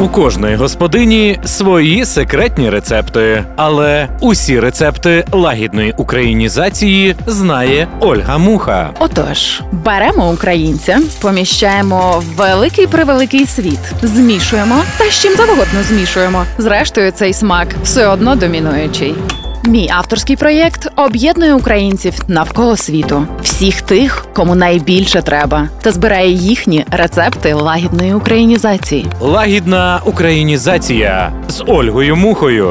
[0.00, 8.90] У кожної господині свої секретні рецепти, але усі рецепти лагідної українізації знає Ольга Муха.
[8.98, 16.44] Отож, беремо українця, поміщаємо в великий превеликий світ, змішуємо та з чим завгодно змішуємо.
[16.58, 19.14] Зрештою, цей смак все одно домінуючий.
[19.64, 26.84] Мій авторський проєкт об'єднує українців навколо світу, всіх тих, кому найбільше треба, та збирає їхні
[26.90, 29.06] рецепти лагідної українізації.
[29.20, 32.70] Лагідна українізація з Ольгою Мухою.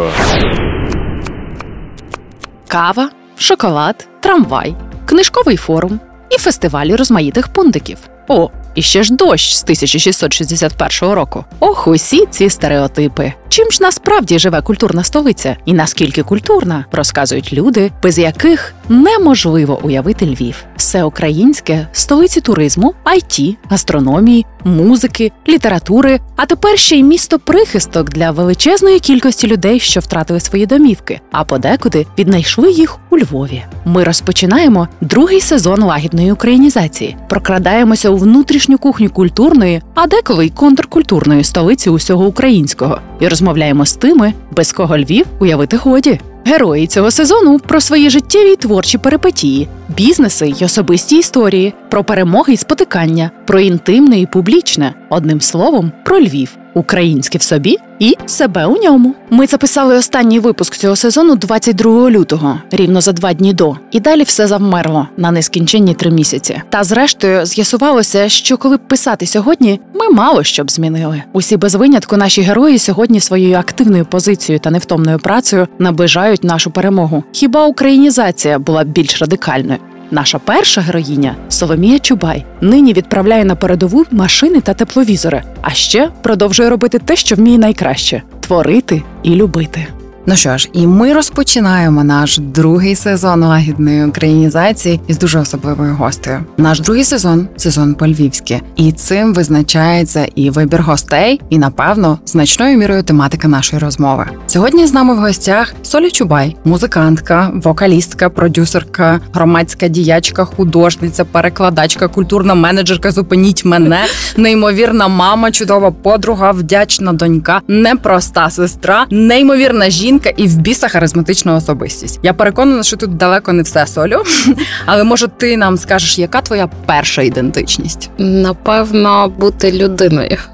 [2.68, 4.76] Кава, шоколад, трамвай,
[5.06, 7.98] книжковий форум і фестивалі розмаїтих пундиків.
[8.28, 11.46] О, і ще ж дощ з 1661 року.
[11.60, 13.34] Ох, усі ці стереотипи.
[13.50, 20.26] Чим ж насправді живе культурна столиця, і наскільки культурна, розказують люди, без яких неможливо уявити
[20.26, 20.66] Львів.
[20.76, 28.32] Все українське столиці туризму, IT, гастрономії, музики, літератури, а тепер ще й місто прихисток для
[28.32, 33.64] величезної кількості людей, що втратили свої домівки, а подекуди віднайшли їх у Львові.
[33.86, 37.18] Ми розпочинаємо другий сезон лагідної українізації.
[37.30, 43.94] Прокрадаємося у внутрішню кухню культурної, а деколи й контркультурної столиці усього українського, і розмовляємо з
[43.94, 46.20] тими, без кого Львів уявити годі.
[46.46, 52.54] Герої цього сезону про свої життєві й творчі перипетії, бізнеси й особисті історії, про перемоги
[52.54, 58.66] й спотикання, про інтимне і публічне, одним словом, про Львів, українське в собі і себе
[58.66, 59.16] у ньому.
[59.30, 64.24] Ми записали останній випуск цього сезону 22 лютого, рівно за два дні до, і далі
[64.24, 66.62] все завмерло на нескінченні три місяці.
[66.70, 71.24] Та зрештою з'ясувалося, що коли б писати сьогодні, ми мало що б змінили.
[71.34, 77.24] Усі без винятку наші герої сьогодні своєю активною позицією та невтомною працею наближають нашу перемогу.
[77.32, 79.80] Хіба українізація була б більш радикальною?
[80.12, 86.70] Наша перша героїня Соломія Чубай нині відправляє на передову машини та тепловізори, а ще продовжує
[86.70, 89.88] робити те, що вміє найкраще творити і любити.
[90.30, 96.40] Ну що ж, і ми розпочинаємо наш другий сезон лагідної українізації із дуже особливою гостею.
[96.58, 103.04] Наш другий сезон сезон по-львівськи, і цим визначається і вибір гостей, і напевно значною мірою
[103.04, 104.26] тематика нашої розмови.
[104.48, 112.56] Сьогодні з нами в гостях Соля Чубай, музикантка, вокалістка, продюсерка, громадська діячка, художниця, перекладачка, культурна
[112.56, 113.12] менеджерка.
[113.12, 114.00] Зупиніть мене,
[114.38, 122.20] неймовірна мама, чудова подруга, вдячна донька, непроста сестра, неймовірна жінка і в біса харизматична особистість.
[122.24, 124.24] Я переконана, що тут далеко не все солю,
[124.86, 128.10] але може ти нам скажеш, яка твоя перша ідентичність?
[128.18, 130.38] Напевно, бути людиною.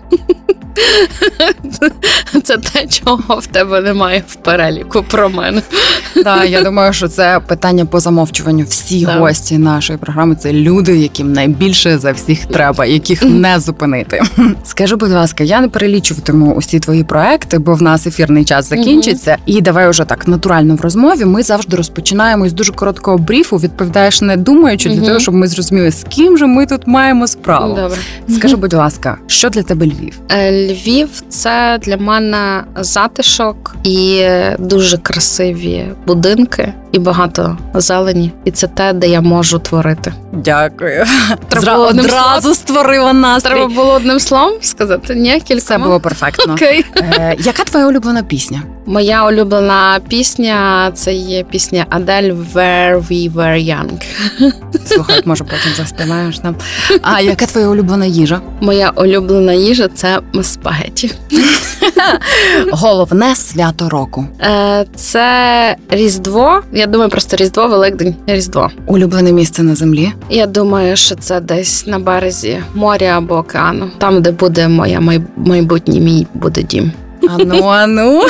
[2.44, 5.62] Це те, чого в тебе немає в переліку про мене.
[6.24, 8.66] Так, я думаю, що це питання по замовчуванню.
[8.70, 9.20] Всі Так.
[9.20, 14.22] гості нашої програми це люди, яким найбільше за всіх треба, яких не зупинити.
[14.64, 19.38] Скажи, будь ласка, я не перелічуватиму усі твої проекти, бо в нас ефірний час закінчиться.
[19.54, 21.26] І давай уже так натурально в розмові.
[21.26, 23.58] Ми завжди розпочинаємо з дуже короткого бріфу.
[23.58, 25.06] Відповідаєш, не думаючи, для Мгм.
[25.08, 27.76] того, щоб ми зрозуміли, з ким же ми тут маємо справу.
[27.76, 27.98] Добре.
[28.30, 30.20] Скажи, будь ласка, що для тебе Львів?
[30.32, 34.26] Е, Львів це для мене затишок і
[34.60, 38.32] дуже красиві будинки, і багато зелені.
[38.46, 40.14] І це те, де я можу творити.
[40.34, 41.06] Дякую.
[41.50, 43.50] Треба Зра- було одним одразу створила настрій.
[43.50, 45.16] Треба було одним словом сказати?
[45.16, 45.60] Ні, кілька.
[45.64, 46.54] Все було перфектно.
[46.58, 46.86] Окей.
[46.98, 48.62] Е, яка твоя улюблена пісня?
[48.86, 54.04] Моя улюблена пісня це є пісня Адель Where We Were Young.
[54.86, 56.56] Слухай, може потім заспіваєш нам.
[57.02, 58.42] А яка твоя улюблена їжа?
[58.62, 61.12] Моя улюблена їжа це спагеті.
[62.72, 64.26] Головне свято року.
[64.42, 66.62] Е, Це Різдво.
[66.74, 68.72] Я думаю, просто Різдво, Великдень, Різдво.
[68.86, 70.12] Улюблене місце на землі.
[70.30, 75.24] Я думаю, що це десь на березі моря або океану, там, де буде моя май-
[75.38, 76.92] майбутній мій буде дім.
[77.30, 78.22] Ану, ану.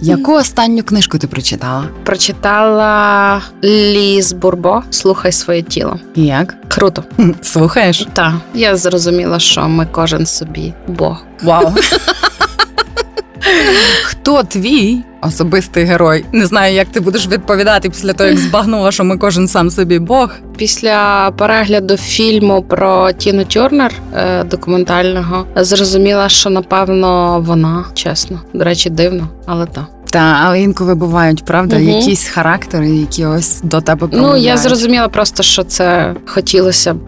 [0.00, 1.84] Яку останню книжку ти прочитала?
[2.04, 5.96] Прочитала Ліз Бурбо Слухай своє тіло.
[6.14, 6.54] Як?
[6.68, 7.04] Круто.
[7.42, 8.06] Слухаєш?
[8.12, 11.22] Так, я зрозуміла, що ми кожен собі Бог.
[11.42, 11.74] Вау.
[14.04, 16.24] Хто твій особистий герой?
[16.32, 19.98] Не знаю, як ти будеш відповідати після того, як збагнула, що ми кожен сам собі
[19.98, 20.30] Бог.
[20.56, 28.40] Після перегляду фільму про Тіну Тюрнер е, документального зрозуміла, що напевно вона чесно.
[28.54, 29.99] До речі, дивно, але так.
[30.10, 31.88] Та, але інколи бувають, правда, Мгм.
[31.88, 36.98] якісь характери, які ось до тебе Ну, я зрозуміла просто, що це хотілося б.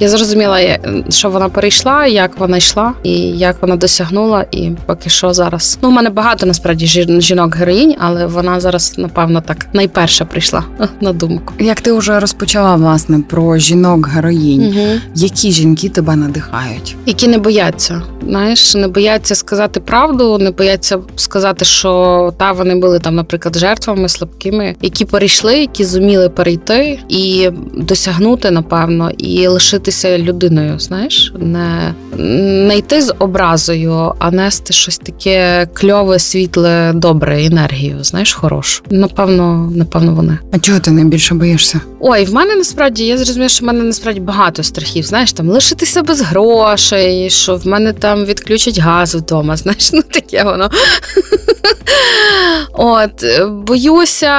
[0.00, 0.78] Я зрозуміла,
[1.08, 5.78] що вона перейшла, як вона йшла, і як вона досягнула, і поки що зараз.
[5.82, 10.64] Ну, у мене багато насправді жін- жінок-героїнь, але вона зараз, напевно, так найперша прийшла
[11.00, 11.54] на думку.
[11.58, 14.86] Як ти вже розпочала власне про жінок героїнь, Угу.
[15.14, 16.96] які жінки тебе надихають?
[17.06, 22.98] Які не бояться, знаєш, не бояться сказати правду, не бояться сказати, що та вони були
[22.98, 30.78] там, наприклад, жертвами слабкими, які перейшли, які зуміли перейти і досягнути, напевно, і лишитися людиною.
[30.78, 31.94] Знаєш, не,
[32.66, 38.04] не йти з образою, а нести щось таке кльове, світле, добре, енергію.
[38.04, 38.82] Знаєш, хорошу.
[38.90, 40.38] Напевно, напевно, вони.
[40.52, 41.80] А чого ти найбільше боїшся?
[42.00, 45.04] Ой, в мене насправді я зрозуміла, що в мене насправді багато страхів.
[45.04, 49.56] Знаєш, там лишитися без грошей, що в мене там відключать газ вдома.
[49.64, 50.70] Знаєш, ну таке воно.
[52.76, 54.32] От, е, боюся,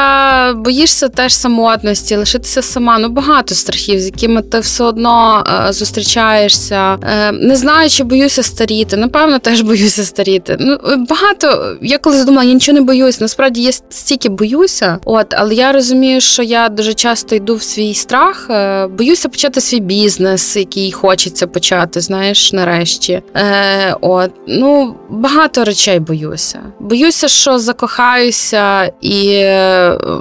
[0.53, 2.99] боїшся теж самотності, лишитися сама.
[2.99, 6.97] Ну, багато страхів, з якими ти все одно е, зустрічаєшся.
[7.03, 8.97] Е, не знаю, чи боюся старіти.
[8.97, 10.57] Напевно, теж боюся старіти.
[10.59, 10.77] Ну,
[11.09, 11.77] багато.
[11.81, 13.21] Я колись думала, я нічого не боюсь.
[13.21, 14.99] Насправді я стільки боюся.
[15.05, 18.47] От, але я розумію, що я дуже часто йду в свій страх.
[18.49, 23.21] Е, боюся почати свій бізнес, який хочеться почати, знаєш, нарешті.
[23.35, 26.59] Е, от, ну, багато речей боюся.
[26.79, 29.43] Боюся, що закохаюся і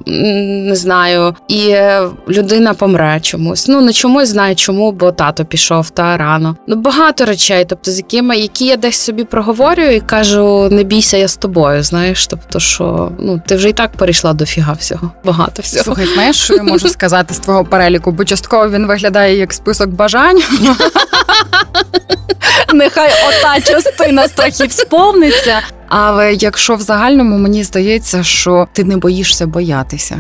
[0.07, 1.77] не знаю, і
[2.29, 3.69] людина помре чомусь.
[3.69, 6.57] Ну, не чомусь знаю чому, бо тато пішов та рано.
[6.67, 11.17] Ну, багато речей, тобто, з якими які я десь собі проговорюю і кажу: не бійся,
[11.17, 11.83] я з тобою.
[11.83, 15.11] Знаєш, тобто, що ну ти вже і так перейшла до фіга всього.
[15.25, 15.85] Багато всього.
[15.85, 18.13] Слухай, знаєш, що я можу сказати з твого переліку?
[18.13, 20.43] Бо частково він виглядає як список бажань.
[22.75, 25.61] Нехай ота частина страхів сповниться.
[25.89, 30.17] Але якщо в загальному мені здається, що ти не боїшся боятися,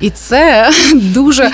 [0.00, 1.50] і це дуже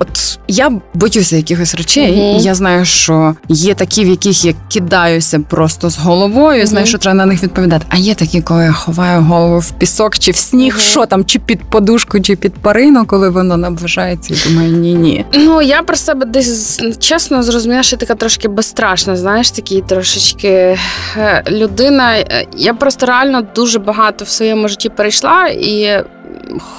[0.00, 5.40] от я боюся якихось речей, і я знаю, що є такі, в яких я кидаюся
[5.50, 7.86] просто з головою, знаю, що треба на них відповідати.
[7.88, 10.82] А є такі, коли я ховаю голову в пісок чи в сніг, Мгм.
[10.82, 15.24] що там, чи під подушку, чи під парину, коли воно наближається, і думаю, ні, ні.
[15.34, 20.78] Ну, я про себе десь чесно зрозуміла, що я така трошки безстрашна, знаєш, такий трошечки
[21.16, 22.16] е, людина.
[22.18, 26.04] Е, Я просто реально дуже багато в своєму житті перейшла і.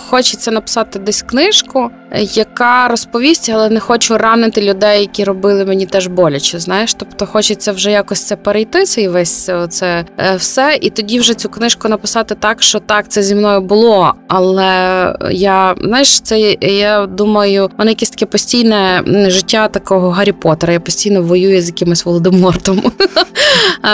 [0.09, 5.85] Хочеться написати десь книжку, е, яка розповість, але не хочу ранити людей, які робили мені
[5.85, 6.59] теж боляче.
[6.59, 10.05] Знаєш, тобто хочеться вже якось це перейти, цей весь це
[10.37, 14.13] все, і тоді вже цю книжку написати так, що так, це зі мною було.
[14.27, 20.73] Але я знаєш, це я думаю, в мене якесь таке постійне життя такого Гаррі Поттера.
[20.73, 22.81] Я постійно воюю з якимось Володимортом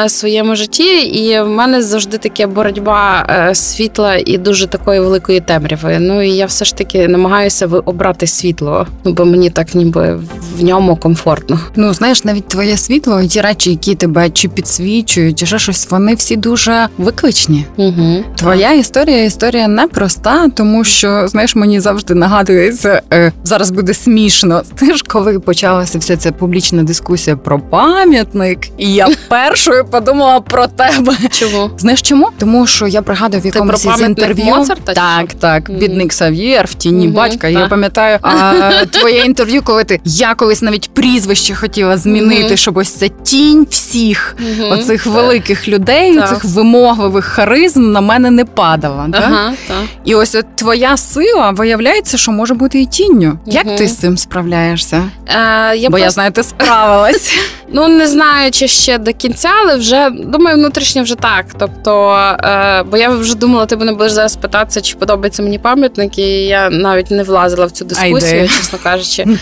[0.02, 5.00] е, в своєму житті, і в мене завжди таке боротьба е, світла і дуже такої
[5.00, 5.65] великої темряви.
[6.00, 10.20] Ну і я все ж таки намагаюся обрати світло, ну бо мені так ніби
[10.58, 11.60] в ньому комфортно.
[11.76, 15.90] Ну, знаєш, навіть твоє світло, і ті речі, які тебе чи підсвічують, чи ще щось,
[15.90, 17.66] вони всі дуже викличні.
[17.78, 18.24] Угу.
[18.36, 24.64] Твоя історія історія непроста, тому що знаєш, мені завжди нагадується е, зараз буде смішно.
[24.80, 31.14] Знаєш, коли почалася вся ця публічна дискусія про пам'ятник, і я першою подумала про тебе.
[31.32, 31.70] Чому?
[31.78, 32.30] Знаєш чому?
[32.38, 34.46] Тому що я пригадую в якомусь пам'ятник інтерв'ю.
[34.46, 37.48] Моцарта чи так, так, бідник Сав'єр в тіні Мгм, батька.
[37.48, 37.70] Я так.
[37.70, 38.54] пам'ятаю а,
[38.92, 42.58] твоє інтерв'ю, коли ти я колись навіть прізвище хотіла змінити, Мгм.
[42.58, 44.72] щоб ось ця тінь всіх Мгм.
[44.72, 46.30] оцих великих людей, Так.
[46.30, 49.08] цих вимогливих харизм на мене не падала.
[49.14, 49.24] Так?
[49.28, 49.78] Ага, так.
[50.06, 53.40] І ось от твоя сила виявляється, що може бути і тінню.
[53.46, 53.76] Як Мгм.
[53.76, 55.04] ти з цим справляєшся?
[55.28, 57.34] Е, я Бо я просто- знаю, ти справилась.
[57.74, 61.46] Ну не знаю, чи ще до кінця, але вже думаю, внутрішньо вже так.
[61.60, 62.12] Тобто,
[62.44, 66.46] е, бо я вже думала, ти мене будеш зараз питатися, чи подобається мені пам'ятник, і
[66.46, 68.48] я навіть не влазила в цю дискусію, ідея.
[68.48, 69.26] чесно кажучи.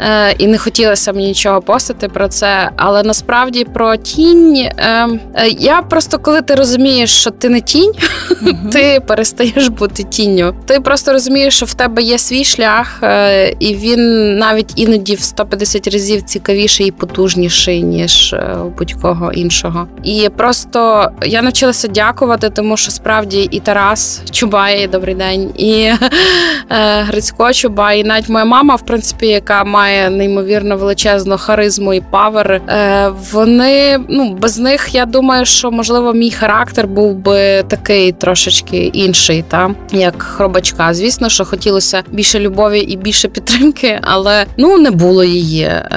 [0.00, 2.70] Е, і не хотілося мені нічого постати про це.
[2.76, 4.56] Але насправді про тінь.
[4.56, 7.92] Е, е, я просто коли ти розумієш, що ти не тінь,
[8.72, 10.54] ти перестаєш бути тінню.
[10.66, 15.20] Ти просто розумієш, що в тебе є свій шлях, е, і він навіть іноді в
[15.20, 19.86] 150 разів цікавіший і потужніший, ніж е, у будь-кого іншого.
[20.02, 25.33] І просто я навчилася дякувати, тому що справді і Тарас Чубай, добрий день.
[25.36, 31.38] День, і е, Грицько Чуба, і навіть моя мама, в принципі, яка має неймовірно величезну
[31.38, 32.52] харизму і павер.
[32.52, 38.76] Е, вони ну без них я думаю, що можливо мій характер був би такий трошечки
[38.76, 40.94] інший, та як хробачка.
[40.94, 45.62] Звісно, що хотілося більше любові і більше підтримки, але ну не було її.
[45.62, 45.90] Е,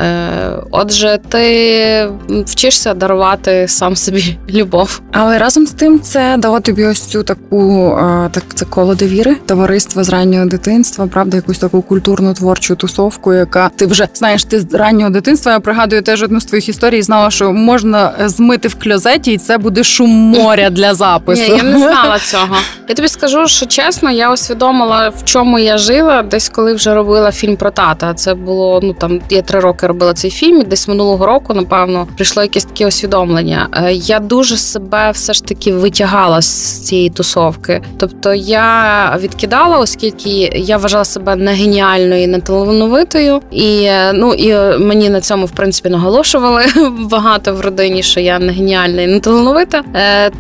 [0.72, 2.10] отже, ти
[2.46, 5.02] вчишся дарувати сам собі любов.
[5.12, 7.98] Але разом з тим це дало тобі ось цю таку
[8.32, 13.70] так це коло довіри, товариство з раннього дитинства, правда, якусь таку культурну творчу тусовку, яка
[13.76, 15.52] ти вже знаєш, ти з раннього дитинства.
[15.52, 17.02] Я пригадую теж одну з твоїх історій.
[17.02, 21.52] Знала, що можна змити в кльозеті, і це буде шум моря для запису.
[21.52, 22.56] Ні, Я не знала цього.
[22.90, 27.32] Я тобі скажу, що чесно, я усвідомила, в чому я жила, десь коли вже робила
[27.32, 28.14] фільм про тата.
[28.14, 30.62] Це було ну там я три роки робила цей фільм.
[30.62, 33.68] і Десь минулого року, напевно, прийшло якесь таке усвідомлення.
[33.74, 37.82] Е, я дуже себе все ж таки витягала з цієї тусовки.
[38.00, 44.34] Тобто я відкидала, оскільки я вважала себе не геніальною, і не талановитою, і е, ну
[44.34, 46.66] і мені на цьому в принципі наголошували
[47.00, 49.84] багато в родині, що я не геніальна і не талановита.
[49.96, 50.32] Е,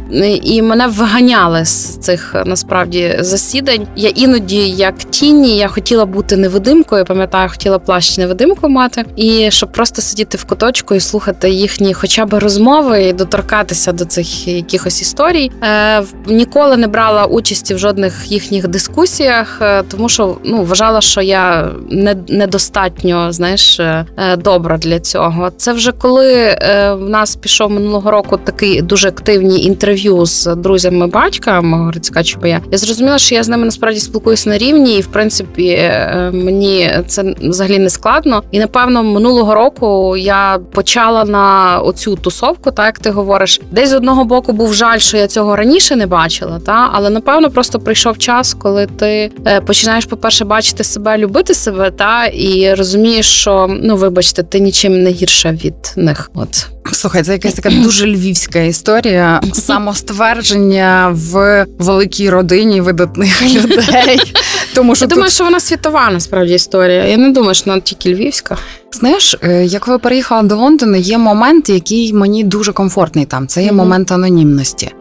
[0.43, 3.87] і мене виганяли з цих насправді засідань.
[3.95, 7.05] Я іноді, як тіні, я хотіла бути невидимкою.
[7.05, 12.25] Пам'ятаю, хотіла плащ невидимку мати, і щоб просто сидіти в куточку і слухати їхні, хоча
[12.25, 15.51] б розмови, і доторкатися до цих якихось історій.
[15.63, 21.21] Е, Ніколи не брала участі в жодних їхніх дискусіях, е, тому що ну вважала, що
[21.21, 24.05] я не недостатньо знаєш е,
[24.37, 25.49] добра для цього.
[25.57, 31.07] Це вже коли е, в нас пішов минулого року такий дуже активні інтерв'ю з друзями
[31.07, 31.91] батька мого
[32.27, 32.61] Чубая.
[32.71, 36.91] Я зрозуміла, що я з ними насправді спілкуюся на рівні, і в принципі е, мені
[37.07, 38.43] це взагалі не складно.
[38.51, 43.93] І напевно минулого року я почала на оцю тусовку, так як ти говориш, десь з
[43.93, 48.17] одного боку був жаль, що я цього раніше не бачила, та але напевно просто прийшов
[48.17, 53.67] час, коли ти е, починаєш, по перше, бачити себе, любити себе, та і розумієш, що
[53.83, 56.31] ну вибачте, ти нічим не гірша від них.
[56.35, 56.76] От.
[56.97, 64.19] Слухай, це якась така дуже львівська історія самоствердження в великій родині видатних людей.
[64.75, 65.15] Тому що я тут...
[65.15, 67.05] думаю, що вона світова насправді історія.
[67.05, 68.57] Я не думаю, що вона тільки львівська.
[68.91, 73.47] Знаєш, е, як коли переїхала до Лондона, є момент, який мені дуже комфортний там.
[73.47, 73.75] Це є uh-huh.
[73.75, 74.91] момент анонімності.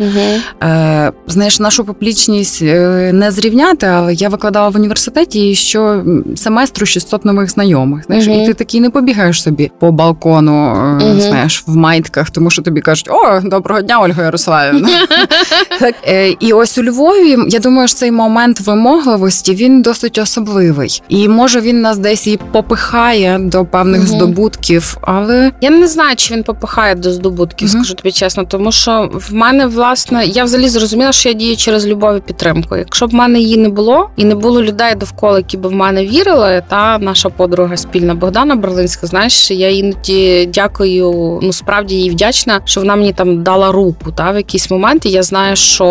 [0.62, 6.04] Е, Знаєш, нашу публічність е, не зрівняти, але я викладала в університеті що
[6.36, 8.04] семестру 600 нових знайомих.
[8.04, 8.42] Знаєш, uh-huh.
[8.42, 10.76] і ти такий не побігаєш собі по балкону,
[11.18, 14.88] знаєш, в майтках, тому що тобі кажуть, о, доброго дня, Ольга Ярославівна.
[15.80, 15.94] так,
[16.40, 21.60] І ось у Львові, я думаю, що цей момент вимогливості він досить особливий, і може
[21.60, 24.18] він нас десь і попихає до певних угу.
[24.18, 27.78] здобутків, але я не знаю, чи він попихає до здобутків, угу.
[27.78, 31.86] скажу тобі чесно, тому що в мене власне я взагалі зрозуміла, що я дію через
[31.86, 32.76] любов і підтримку.
[32.76, 35.72] Якщо б в мене її не було, і не було людей довкола, які б в
[35.72, 42.10] мене вірили, та наша подруга спільна Богдана Берлинська, знаєш, я іноді дякую, ну справді їй
[42.10, 45.06] вдячна, що вона мені там дала руку та в якийсь момент.
[45.06, 45.86] І я знаю, що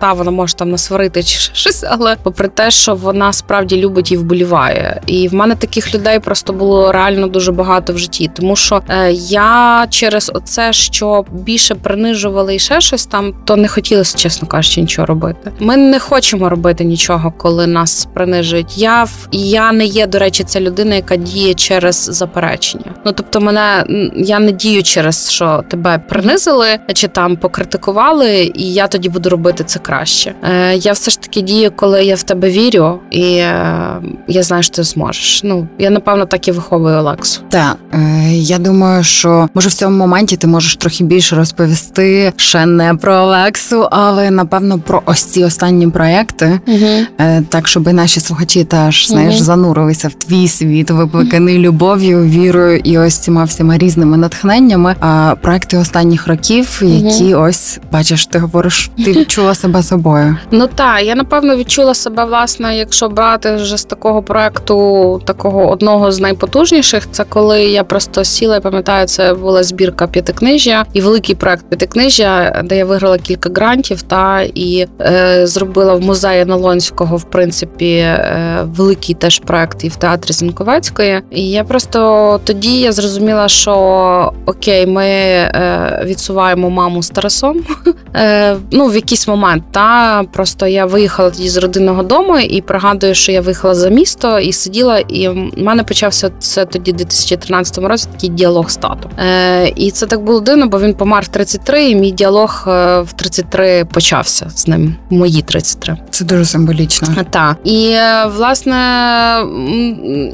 [0.00, 4.16] та вона може там насварити чи щось, але попри те, що вона справді любить і
[4.16, 5.00] вболіває.
[5.06, 9.12] І в мене таких людей просто було реально дуже багато в житті, тому що е,
[9.12, 14.80] я через оце, що більше принижували і ще щось там, то не хотілося, чесно кажучи,
[14.80, 15.52] нічого робити.
[15.58, 18.78] Ми не хочемо робити нічого, коли нас принижують.
[18.78, 22.94] Я я не є, до речі, ця людина, яка діє через заперечення.
[23.04, 23.84] Ну тобто, мене
[24.16, 29.64] я не дію через що тебе принизили чи там покритикували, і я тоді буду робити
[29.64, 30.34] це краще.
[30.42, 33.96] Е, Я все ж таки дію, коли я в тебе вірю, і е,
[34.28, 35.40] я знаю, що ти зможеш.
[35.44, 37.40] Ну я напевно так і виховую Олексу.
[37.48, 42.66] Так, е, я думаю, що може в цьому моменті ти можеш трохи більше розповісти ще
[42.66, 46.86] не про Олексу, але напевно про ось ці останні проекти, угу.
[47.18, 49.44] е, так щоб наші слухачі теж знаєш угу.
[49.44, 54.94] занурилися в твій світ, викликаний любов'ю, вірою і ось цими всіма різними натхненнями.
[55.00, 60.36] А проекти останніх років, які ось бачиш, ти говориш, ти відчула себе собою.
[60.50, 66.12] Ну так, я напевно відчула себе власне, якщо брати вже з такого проекту, такого одного
[66.12, 71.00] з найпотужніших найсмішніших це коли я просто сіла і пам'ятаю, це була збірка п'ятикнижжя і
[71.00, 77.16] великий проект п'ятикнижжя, де я виграла кілька грантів та і е, зробила в музеї Налонського,
[77.16, 81.22] в принципі, е, великий теж проект і в театрі Зінковецької.
[81.30, 87.60] І я просто тоді я зрозуміла, що окей, ми е, відсуваємо маму з Тарасом.
[88.16, 93.14] Е, ну, в якийсь момент та просто я виїхала тоді з родинного дому і пригадую,
[93.14, 97.78] що я виїхала за місто і сиділа, і в мене почався це тоді, в 2013
[97.78, 99.10] році, такий діалог з татом.
[99.18, 103.00] Е, І це так було дивно, бо він помер в 33, і мій діалог е,
[103.00, 104.96] в 33 почався з ним.
[105.10, 105.96] Мої 33.
[106.10, 107.08] Це дуже символічно.
[107.30, 107.56] Так.
[107.64, 108.76] І е, власне,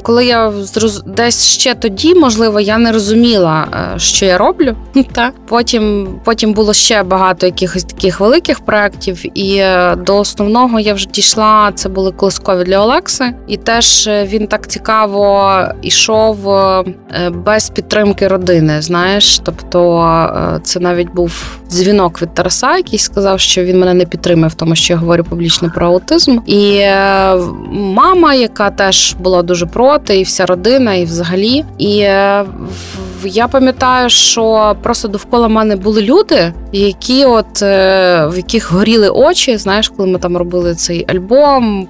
[0.03, 1.03] коли я зроз...
[1.05, 4.75] десь ще тоді, можливо, я не розуміла, е, що я роблю.
[5.11, 10.93] Та потім потім було ще багато якихось таких великих проєктів, і е, до основного я
[10.93, 11.71] вже дійшла.
[11.75, 16.26] Це були колискові для Олекси, і теж він так цікаво ішов
[17.45, 18.81] без підтримки родини.
[18.81, 24.47] Знаєш, тобто це навіть був дзвінок від Тараса, який сказав, що він мене не підтримує
[24.47, 26.37] в тому, що я говорю публічно про аутизм.
[26.45, 27.35] І е,
[27.71, 31.65] мама, яка теж була дуже проти, і вся родина, і взагалі.
[31.77, 32.45] І е,
[33.25, 39.57] я пам'ятаю, що просто довкола мене були люди, які, от е, в яких горіли очі.
[39.57, 41.87] Знаєш, коли ми там робили цей альбом.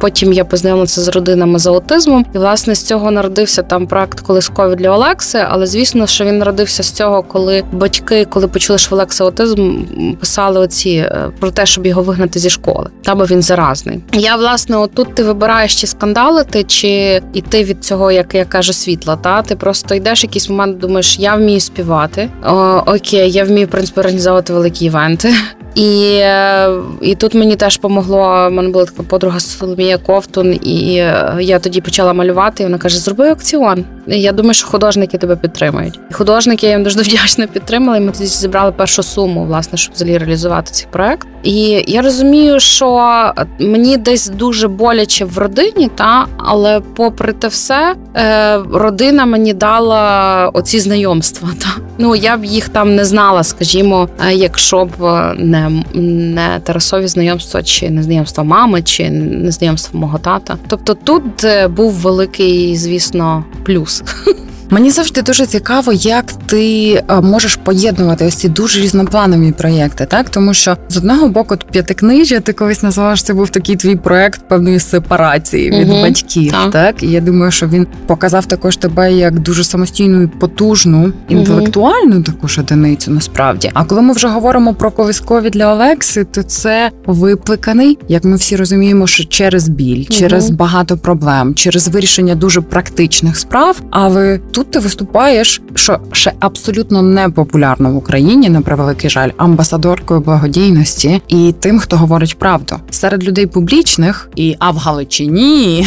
[0.00, 4.74] Потім я познайомилася з родинами з аутизмом, і власне з цього народився там проект колискові
[4.74, 5.44] для Олекси.
[5.48, 9.76] Але звісно, що він народився з цього, коли батьки, коли почули, що в Олекси аутизм,
[10.20, 11.06] писали оці
[11.40, 14.00] про те, щоб його вигнати зі школи, та бо він заразний.
[14.12, 19.16] Я власне, отут ти вибираєш чи скандалити, чи йти від цього, як я кажу, світла.
[19.16, 22.28] Та ти просто йдеш якийсь момент, думаєш, я вмію співати.
[22.46, 25.34] О, Окей, я вмію в принципі організовувати великі івенти.
[25.74, 26.68] І е,
[27.00, 28.46] і тут мені теж помогло.
[28.48, 32.62] У мене була така подруга Соломія Ковтун, і е, я тоді почала малювати.
[32.62, 33.84] і Вона каже: Зроби аукціон.
[34.06, 36.00] І Я думаю, що художники тебе підтримають.
[36.10, 37.98] І Художники я їм дуже вдячно підтримала.
[37.98, 41.28] і Ми тоді зібрали першу суму, власне, щоб взагалі реалізувати цей проект.
[41.42, 47.94] І я розумію, що мені десь дуже боляче в родині, та але попри те все,
[48.16, 51.48] е, родина мені дала оці знайомства.
[51.58, 54.92] Та ну я б їх там не знала, скажімо, якщо б
[55.38, 60.58] не не Тарасові знайомства, чи не знайомства мами, чи не знайомства мого тата.
[60.68, 64.02] Тобто тут е, був великий, звісно, плюс.
[64.70, 70.28] Мені завжди дуже цікаво, як ти е, можеш поєднувати ось ці дуже різнопланові проєкти, так
[70.28, 74.80] тому що з одного боку п'ятикнижжя ти колись називаєш, це був такий твій проєкт певної
[74.80, 76.52] сепарації від угу, батьків.
[76.52, 76.70] Так.
[76.70, 82.14] так і я думаю, що він показав також тебе як дуже самостійну і потужну інтелектуальну
[82.14, 82.22] угу.
[82.22, 83.10] також одиницю.
[83.10, 88.36] Насправді, а коли ми вже говоримо про колискові для Олекси, то це викликаний, як ми
[88.36, 90.18] всі розуміємо, що через біль, угу.
[90.18, 96.32] через багато проблем, через вирішення дуже практичних справ, але тут тут ти виступаєш, що ще
[96.40, 102.76] абсолютно не популярно в Україні, на превеликий жаль, амбасадоркою благодійності і тим, хто говорить правду
[102.90, 105.86] серед людей публічних, і а в Галичині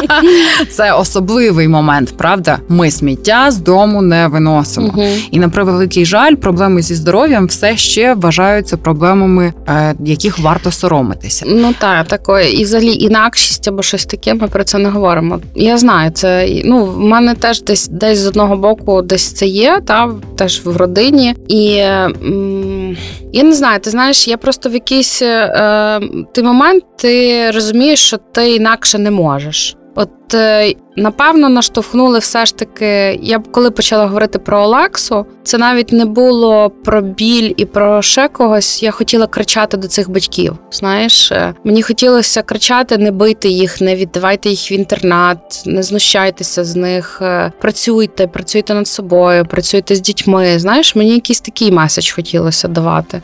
[0.70, 2.14] це особливий момент.
[2.16, 4.94] Правда, ми сміття з дому не виносимо.
[5.30, 11.44] І на превеликий жаль, проблеми зі здоров'ям все ще вважаються проблемами, е, яких варто соромитися.
[11.48, 14.34] Ну так, такої і взагалі інакшість або щось таке.
[14.34, 15.40] Ми про це не говоримо.
[15.54, 16.48] Я знаю це.
[16.64, 20.76] Ну в мене теж десь десь з одного боку, десь це є, та теж в
[20.76, 21.34] родині.
[21.48, 21.64] І
[23.32, 26.00] я не знаю, ти знаєш, я просто в якийсь е,
[26.32, 29.76] ти момент ти розумієш, що ти інакше не можеш.
[29.94, 33.18] От е, напевно наштовхнули все ж таки.
[33.22, 38.28] Я коли почала говорити про Олексу, це навіть не було про біль і про ще
[38.28, 38.82] когось.
[38.82, 40.56] Я хотіла кричати до цих батьків.
[40.70, 46.64] Знаєш, е, мені хотілося кричати: не бийте їх, не віддавайте їх в інтернат, не знущайтеся
[46.64, 50.58] з них, е, працюйте, працюйте над собою, працюйте з дітьми.
[50.58, 53.22] Знаєш, мені якийсь такий меседж хотілося давати.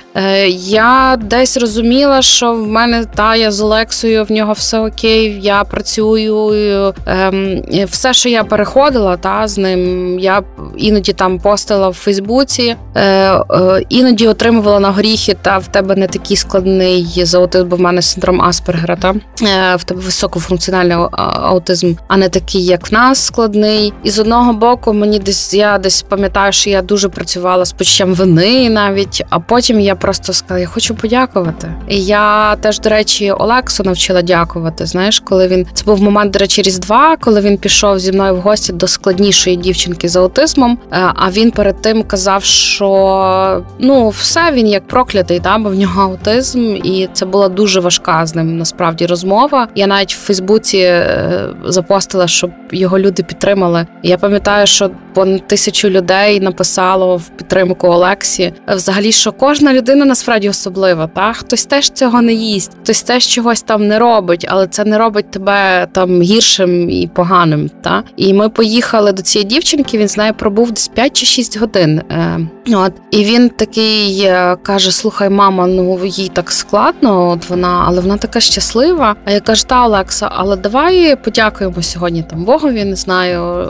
[0.57, 5.65] Я десь розуміла, що в мене та я з Олексою, в нього все окей, я
[5.65, 6.95] працюю.
[7.07, 10.43] Ем, все, що я переходила, та з ним я
[10.77, 13.43] іноді там постила в Фейсбуці, е, е,
[13.89, 18.43] іноді отримувала на горіхи, та в тебе не такий складний заутизм, бо в мене синдром
[18.43, 23.93] Аспергера, та е, в тебе високофункціональний аутизм, а не такий, як в нас складний.
[24.03, 28.15] І з одного боку, мені десь я десь пам'ятаю, що я дуже працювала з почуттям
[28.15, 31.75] вини навіть, а потім я просто сказала, я хочу подякувати.
[31.89, 34.87] І я теж, до речі, Олексу навчила дякувати.
[34.87, 38.41] Знаєш, коли він це був момент, до речі, Різдва, коли він пішов зі мною в
[38.41, 40.79] гості до складнішої дівчинки з аутизмом.
[40.93, 45.75] Е, а він перед тим казав, що ну все він як проклятий, да, бо в
[45.75, 49.69] нього аутизм, і це була дуже важка з ним насправді розмова.
[49.75, 53.87] Я навіть в Фейсбуці е, запостила, щоб його люди підтримали.
[54.03, 58.53] Я пам'ятаю, що понад тисячу людей написало в підтримку Олексі.
[58.69, 61.07] Взагалі, що кожна людина насправді особлива.
[61.07, 64.99] Та хтось теж цього не їсть, хтось теж чогось там не робить, але це не
[64.99, 67.71] робить тебе там гіршим і поганим.
[67.83, 69.99] Та і ми поїхали до цієї дівчинки.
[69.99, 72.03] Він з нею пробув десь 5 чи 6 годин.
[72.11, 72.41] Е,
[72.75, 77.31] От і він такий е, каже: Слухай, мама, ну їй так складно.
[77.31, 79.17] От вона, але вона така щаслива.
[79.25, 82.85] А я кажу, та Олекса, але давай подякуємо сьогодні там Богові.
[82.85, 83.69] Не знаю,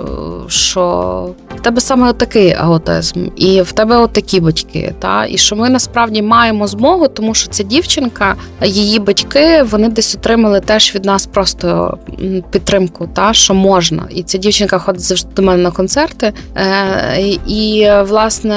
[0.48, 4.94] що в тебе саме такий аутизм, і в тебе отакі батьки.
[4.98, 10.14] Та і що ми насправді маємо змогу, тому що ця дівчинка, її батьки, вони десь
[10.14, 11.98] отримали теж від нас просто
[12.50, 14.02] підтримку, та що можна.
[14.10, 18.56] І ця дівчинка ходить завжди до мене на концерти, е, і власне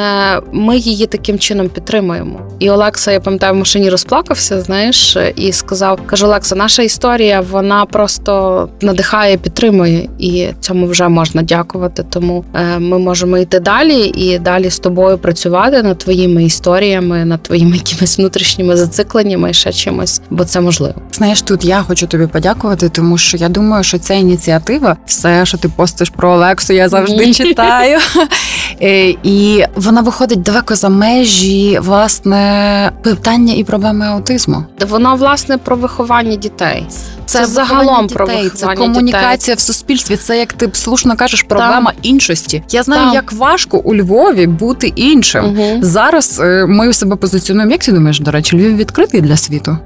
[0.51, 2.39] ми її таким чином підтримуємо.
[2.59, 7.85] І Олекса, я пам'ятаю, в машині розплакався, знаєш, і сказав: каже, Олекса, наша історія вона
[7.85, 12.05] просто надихає, підтримує, і цьому вже можна дякувати.
[12.09, 17.43] Тому е, ми можемо йти далі і далі з тобою працювати над твоїми історіями, над
[17.43, 20.93] твоїми якимись внутрішніми зацикленнями і ще чимось, бо це можливо.
[21.11, 25.57] Знаєш, тут я хочу тобі подякувати, тому що я думаю, що ця ініціатива, все, що
[25.57, 27.99] ти постиш про Олексу, я завжди читаю.
[28.81, 34.63] Е, і вона виходить далеко за межі власне питання і проблеми аутизму.
[34.89, 36.85] Воно власне про виховання дітей.
[37.25, 39.55] Це, це загалом дітей, про виховання це комунікація дітей.
[39.55, 40.15] в суспільстві.
[40.15, 41.99] Це як ти слушно кажеш, проблема Там.
[42.01, 42.63] іншості.
[42.69, 43.13] Я знаю, Там.
[43.13, 45.45] як важко у Львові бути іншим.
[45.45, 45.79] Угу.
[45.81, 47.71] Зараз е, ми себе позиціонуємо.
[47.71, 49.77] Як ти думаєш, до речі, Львів відкритий для світу?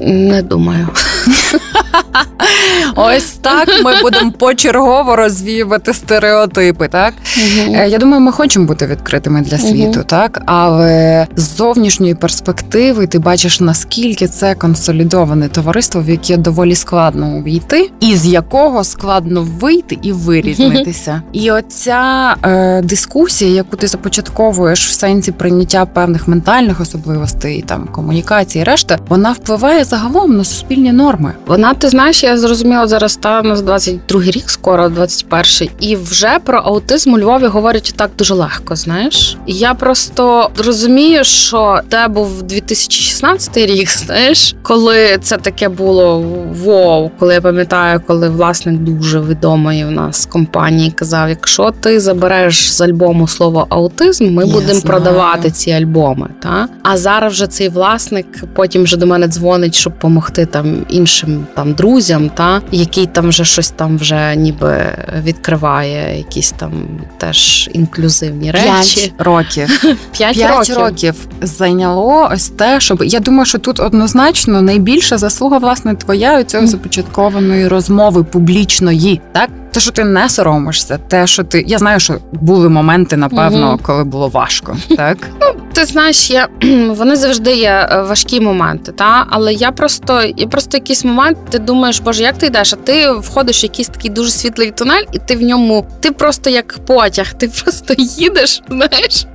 [0.00, 0.88] Не думаю.
[2.96, 6.88] Ось так ми будемо почергово розвіювати стереотипи.
[6.88, 7.76] Так угу.
[7.76, 10.04] я думаю, ми хочемо бути відкритими для світу, угу.
[10.06, 17.36] так але з зовнішньої перспективи ти бачиш наскільки це консолідоване товариство, в яке доволі складно
[17.36, 21.22] увійти, і з якого складно вийти і вирізнитися.
[21.32, 28.64] І оця е, дискусія, яку ти започатковуєш в сенсі прийняття певних ментальних особливостей, там комунікації,
[28.64, 31.32] решта, вона впливає загалом на суспільні норми.
[31.46, 36.58] Вона ти знаєш, я зрозуміла зараз та на 22 рік, скоро 21 і вже про
[36.58, 38.76] аутизм у Львові говорять так дуже легко.
[38.76, 46.24] Знаєш, я просто розумію, що те був 2016 рік, знаєш, коли це таке було
[46.64, 52.72] вау, коли я пам'ятаю, коли власник дуже відомої в нас компанії казав: якщо ти забереш
[52.72, 54.86] з альбому слово аутизм, ми я будемо знаю.
[54.86, 56.28] продавати ці альбоми.
[56.42, 61.46] Та а зараз вже цей власник потім вже до мене дзвонить, щоб допомогти там іншим
[61.54, 64.86] там друзям, та який там вже щось там вже ніби
[65.22, 66.72] відкриває, якісь там
[67.18, 69.00] теж інклюзивні речі.
[69.00, 69.96] П'ять років.
[70.12, 70.76] П'ять років.
[70.76, 76.42] років зайняло ось те, щоб я думаю, що тут однозначно найбільша заслуга власне твоя у
[76.42, 82.00] цього започаткованої розмови публічної, так те, що ти не соромишся, те, що ти я знаю,
[82.00, 83.80] що були моменти, напевно, угу.
[83.82, 86.48] коли було важко, так ну ти знаєш, я
[86.88, 91.58] вони завжди є е, важкі моменти, та але я просто я просто якийсь момент, ти
[91.58, 92.72] думаєш, боже, як ти йдеш?
[92.72, 96.50] А ти входиш в якийсь такий дуже світлий тунель, і ти в ньому ти просто
[96.50, 99.26] як потяг, ти просто їдеш, знаєш,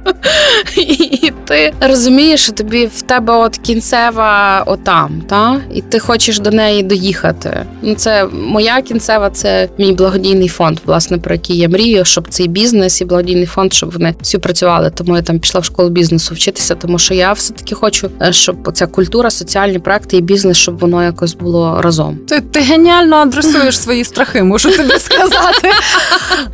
[0.78, 6.52] і ти розумієш, що тобі в тебе от кінцева отам, та і ти хочеш до
[6.52, 7.66] неї доїхати.
[7.82, 12.48] Ну це моя кінцева, це мій благодійний фонд, власне, про який я мрію, щоб цей
[12.48, 14.92] бізнес і благодійний фонд, щоб вони всі працювали.
[14.96, 18.34] Тому я там пішла в школу бізнесу вчитися, тому що я все таки хочу, е,
[18.34, 22.18] щоб ця культура, соціальні проекти і бізнес, щоб воно якось було разом.
[22.28, 25.70] Ти, ти геніально адресуєш свої страхи, можу тобі сказати.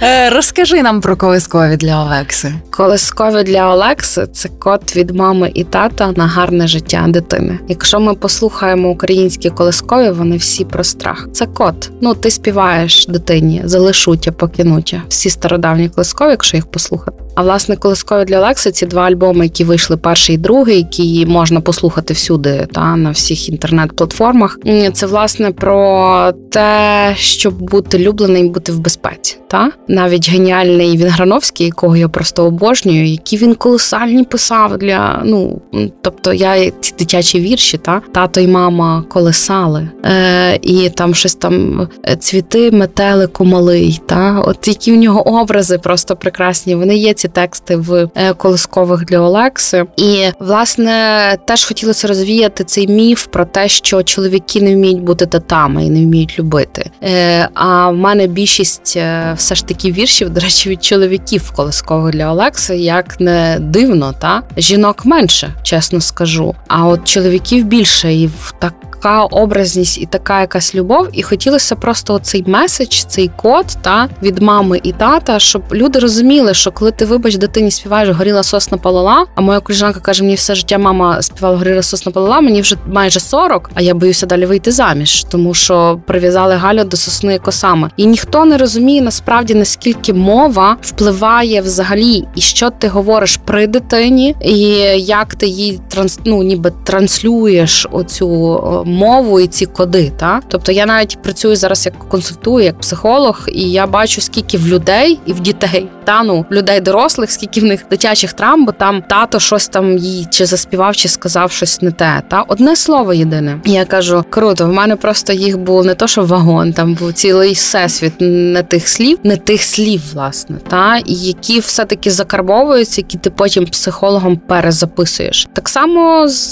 [0.01, 2.53] Е, розкажи нам про колискові для Олекси.
[2.69, 7.59] Колискові для Олекси це код від мами і тата на гарне життя дитини.
[7.67, 11.27] Якщо ми послухаємо українські колискові, вони всі про страх.
[11.33, 11.91] Це код.
[12.01, 15.03] Ну ти співаєш дитині, залишуття, покинуття.
[15.09, 17.22] Всі стародавні колискові, якщо їх послухати.
[17.35, 21.61] А власне, колискові для Олекси ці два альбоми, які вийшли перший і другий, які можна
[21.61, 24.59] послухати всюди, та на всіх інтернет-платформах.
[24.93, 29.37] Це власне про те, щоб бути любленим, бути в безпеці.
[29.47, 35.61] Та навіть геніальний Вінграновський, якого я просто обожнюю, які він колосальні писав для ну
[36.01, 41.87] тобто я ці дитячі вірші, та тато й мама колесали, е, і там щось там
[42.09, 44.01] е, цвіти, метелику малий.
[44.05, 46.75] Та от які в нього образи просто прекрасні.
[46.75, 49.85] Вони є ці тексти в е, колискових для Олекси.
[49.97, 55.85] І власне теж хотілося розвіяти цей міф про те, що чоловіки не вміють бути татами
[55.85, 56.91] і не вміють любити.
[57.03, 62.13] Е, а в мене більшість е, все ж таки віршів, до речі, від чоловіків колискових
[62.13, 66.55] для Олекси, як не дивно, та жінок менше, чесно скажу.
[66.67, 68.73] А от чоловіків більше і в так
[69.03, 71.07] така образність і така якась любов.
[71.13, 76.53] І хотілося просто цей меседж, цей код та від мами і тата, щоб люди розуміли,
[76.53, 80.55] що коли ти вибач дитині співаєш горіла сосна палала, а моя коліжанка каже, мені все
[80.55, 84.71] життя мама співала горіла сосна палала, мені вже майже 40, а я боюся далі вийти
[84.71, 87.89] заміж, тому що прив'язали Галю до сосни косами.
[87.97, 94.35] І ніхто не розуміє насправді наскільки мова впливає взагалі, і що ти говориш при дитині,
[94.41, 94.59] і
[94.99, 98.59] як ти їй транс, ну, ніби транслюєш оцю
[98.93, 100.11] мову і ці коди.
[100.17, 104.67] Та тобто я навіть працюю зараз як консультую, як психолог, і я бачу, скільки в
[104.67, 109.01] людей і в дітей та ну людей дорослих, скільки в них дитячих травм, бо там
[109.01, 112.21] тато щось там їй чи заспівав, чи сказав щось не те.
[112.27, 113.59] Та одне слово єдине.
[113.63, 117.13] І я кажу, круто, в мене просто їх був не то, що вагон, там був
[117.13, 123.17] цілий всесвіт не тих слів, не тих слів, власне, та і які все-таки закарбовуються, які
[123.17, 125.47] ти потім психологом перезаписуєш.
[125.53, 126.51] Так само з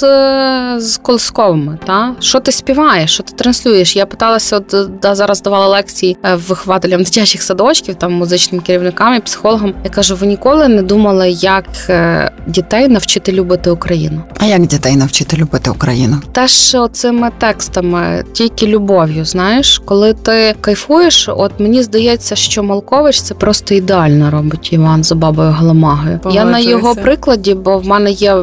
[0.79, 3.95] з колисковими, та що ти співаєш, що ти транслюєш.
[3.95, 9.19] Я питалася, от да, зараз давала лекції е, вихователям дитячих садочків, там музичним керівникам і
[9.19, 9.73] психологам.
[9.83, 14.21] Я кажу, ви ніколи не думали, як е, дітей навчити любити Україну?
[14.37, 16.21] А як дітей навчити любити Україну?
[16.31, 19.25] Теж цими текстами, тільки любов'ю.
[19.25, 25.15] Знаєш, коли ти кайфуєш, от мені здається, що Малкович це просто ідеально робить Іван за
[25.15, 26.19] бабою Галамагою.
[26.31, 28.35] Я на його прикладі, бо в мене є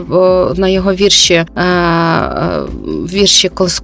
[0.57, 2.61] на його вірші е, е,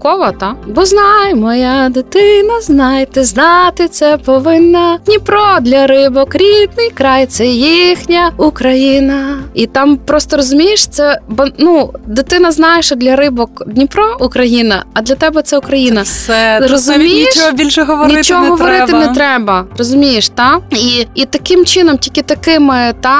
[0.04, 4.98] вірші та бо знай, моя дитина, знайте, знати це повинна.
[5.07, 9.38] Дніпро для рибок, рідний край, це їхня Україна.
[9.54, 11.18] І там просто розумієш, це
[11.59, 16.02] ну, дитина знає, що для рибок Дніпро Україна, а для тебе це Україна.
[16.02, 17.37] Все, розумієш?
[17.37, 19.07] Нічого більше говорити нічого не говорити треба.
[19.07, 19.66] не треба.
[19.78, 23.18] Розумієш, та і і таким чином, тільки такими, та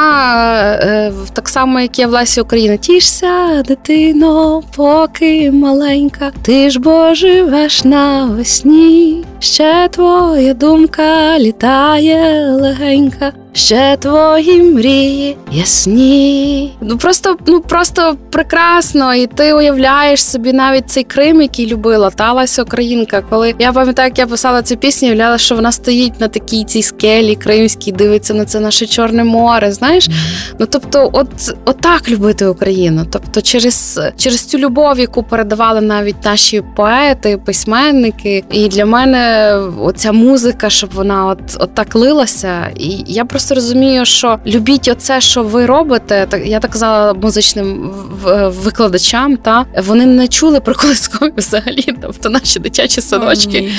[0.83, 2.77] е, так само, як є в Лесі Україна.
[2.77, 9.25] Тішся, дитино, поки маленька, ти ж бо живеш навесні.
[9.39, 16.73] Ще твоя думка літає легенька, ще твої мрії ясні.
[16.81, 22.33] Ну просто ну просто прекрасно, і ти уявляєш собі навіть цей Крим, який любила та
[22.33, 23.23] Леся Українка.
[23.31, 26.83] Коли я пам'ятаю, як я писала цю пісню, уявляла, що вона стоїть на такій цій
[26.83, 29.73] скелі кримській, дивиться на це наше Чорне море.
[29.73, 30.09] Знаєш,
[30.59, 31.29] ну тобто, от,
[31.65, 33.07] от любити Україну.
[33.11, 40.13] Тобто, через через цю любов, яку передавали навіть наші поети, письменники, і для мене оця
[40.13, 42.71] музика, щоб вона от, от так лилася.
[42.77, 46.27] І я просто розумію, що любіть оце, що ви робите.
[46.29, 47.91] Так я так казала музичним
[48.65, 51.95] викладачам, та вони не чули про колискові взагалі.
[52.03, 53.73] Тобто наші дитячі садочки.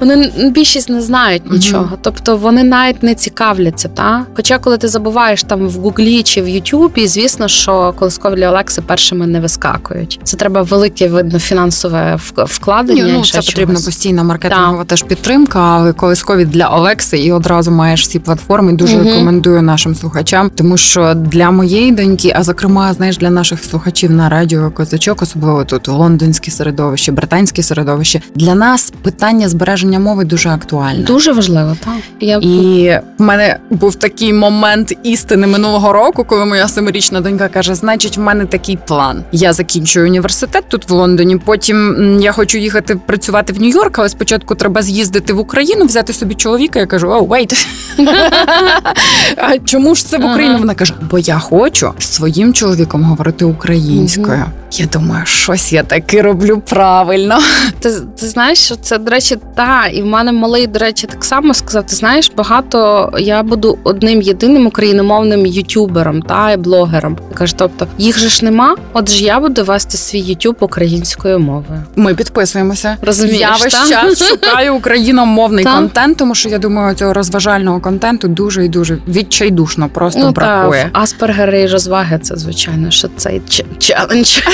[0.00, 1.98] Вони більшість не знають нічого.
[2.02, 3.88] Тобто вони навіть не цікавляться.
[3.88, 8.82] Та Хоча, коли ти забуваєш там в Гуглі чи в Ютубі, звісно, що колискові Олекси
[8.82, 10.20] першими не вискакують.
[10.24, 13.04] Це треба велике видно фінансове вкладення.
[13.12, 18.18] Ну, Це потрібна постійна маркетингова теж підтримка, але колискові для Олекси і одразу маєш всі
[18.18, 18.72] платформи.
[18.72, 19.10] Дуже угу.
[19.12, 24.28] Рекомендую нашим слухачам, тому що для моєї доньки, а зокрема, знаєш, для наших слухачів на
[24.28, 28.20] радіо козачок, особливо тут лондонське середовище, британське середовище.
[28.34, 31.04] Для нас питання збереження мови дуже актуальне.
[31.04, 36.68] Дуже важливо, так я і в мене був такий момент істини минулого року, коли моя
[36.68, 39.24] семирічна донька каже: Значить, в мене такий план.
[39.32, 41.36] Я закінчую університет тут в Лондоні.
[41.36, 46.34] Потім я хочу їхати працювати в Нью-Йорк, але спочатку треба з'їздити в Україну, взяти собі
[46.34, 46.78] чоловіка.
[46.78, 47.66] Я кажу: о, wait.
[49.36, 50.58] А чому ж це в Україну?
[50.58, 54.44] Вона каже: Бо я хочу з своїм чоловіком говорити українською.
[54.74, 57.38] Я думаю, щось я таки роблю правильно.
[57.80, 61.24] Ти ти знаєш, що це до речі, та і в мене малий, до речі, так
[61.24, 61.86] само сказав.
[61.86, 67.18] Ти знаєш, багато я буду одним єдиним україномовним ютубером та і блогером.
[67.34, 68.76] Каже, тобто їх же ж нема.
[68.92, 71.82] Отже, я буду вести свій ютуб українською мовою.
[71.96, 72.96] Ми підписуємося.
[73.02, 73.88] Розумієш, Я весь та?
[73.88, 79.88] час шукаю україномовний контент, тому що я думаю, цього розважального контенту дуже і дуже відчайдушно
[79.88, 80.90] просто ну, бракує.
[80.92, 82.18] Та, аспергери і розваги.
[82.22, 83.42] Це звичайно, що цей
[83.78, 84.38] челендж.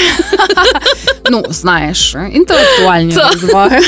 [1.31, 3.81] Ну, знаєш, інтелектуальні розваги.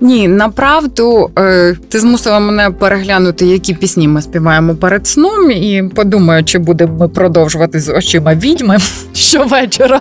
[0.00, 6.44] Ні, направду е, ти змусила мене переглянути, які пісні ми співаємо перед сном, і подумаю,
[6.44, 8.78] чи будемо продовжувати з очима відьми
[9.12, 10.00] щовечора.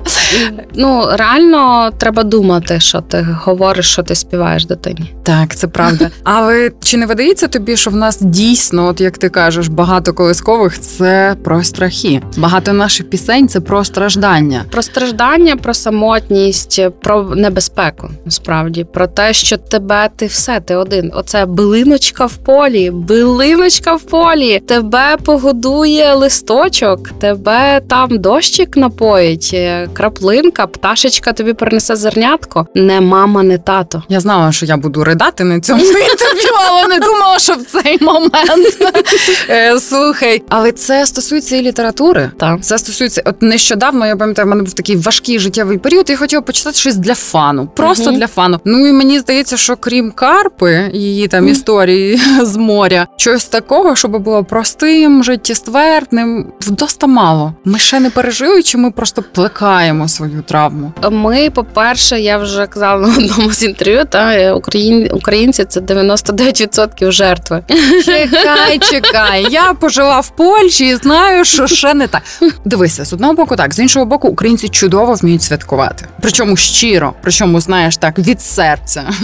[0.75, 5.13] Ну реально треба думати, що ти говориш, що ти співаєш дитині.
[5.23, 6.10] Так, це правда.
[6.23, 10.79] Але чи не видається тобі, що в нас дійсно, от як ти кажеш, багато колискових
[10.79, 12.21] це про страхи?
[12.38, 14.63] Багато наших пісень це про страждання.
[14.71, 18.10] Про страждання, про самотність, про небезпеку.
[18.25, 21.12] Насправді про те, що тебе ти все, ти один.
[21.15, 29.88] Оце билиночка в полі, билиночка в полі, тебе погодує листочок, тебе там дощик напоїть, е,
[29.93, 32.67] краплинка, пташечка тобі принесе зернятко.
[32.76, 34.04] Не мама, не тато.
[34.10, 37.97] Я знала, що я буду ридати на цьому інтерв'ю, але не думала, що в цей
[38.02, 38.78] момент.
[39.50, 42.32] Е, Слухай, але це стосується і літератури.
[42.39, 42.62] Так.
[42.62, 44.06] Це стосується от нещодавно.
[44.08, 46.10] Я пам'ятаю, в мене був такий важкий життєвий період.
[46.10, 48.15] і Я хотіла почитати щось для фану, просто Мгм.
[48.19, 48.60] для фану.
[48.65, 54.17] Ну і мені здається, що крім Карпи, її там історії з моря, щось такого, щоб
[54.17, 57.53] було простим, життєствердним, вдоста мало.
[57.65, 60.93] Ми ще не пережили, чи ми просто плекаємо свою травму.
[61.11, 65.09] Ми, по-перше, я вже казала на одному з інтерв'ю, та е, україн...
[65.13, 67.63] українці це 99% жертви.
[68.05, 69.47] Чекай, чекай.
[69.49, 72.21] Я пожила в Польщі і знаю, що ще не так.
[72.65, 76.05] Дивися, з одного боку, так з іншого боку, українці чудово вміють святкувати.
[76.21, 78.66] Причому щиро, причому знаєш так від серця,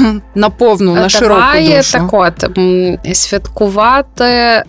[0.36, 1.42] на повну, на широку
[1.78, 1.92] душу.
[1.92, 2.50] так от
[3.14, 4.64] святкувати.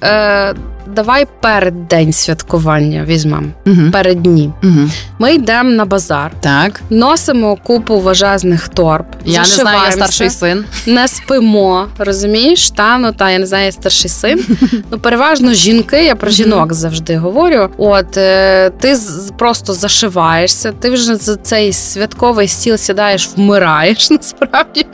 [0.86, 3.46] Давай перед день святкування візьмемо.
[3.66, 3.90] Угу.
[3.92, 4.50] Перед дні.
[4.62, 4.90] Угу.
[5.18, 9.04] Ми йдемо на базар, Так, носимо купу важезних торб.
[9.24, 10.64] я не знаю, я старший син.
[10.86, 12.70] не спимо, розумієш?
[12.70, 14.44] Та ну та я не знаю, я старший син.
[14.90, 17.68] Ну переважно жінки, я про жінок завжди говорю.
[17.78, 18.96] От е, ти
[19.38, 24.86] просто зашиваєшся, ти вже за цей святковий стіл сідаєш, вмираєш насправді.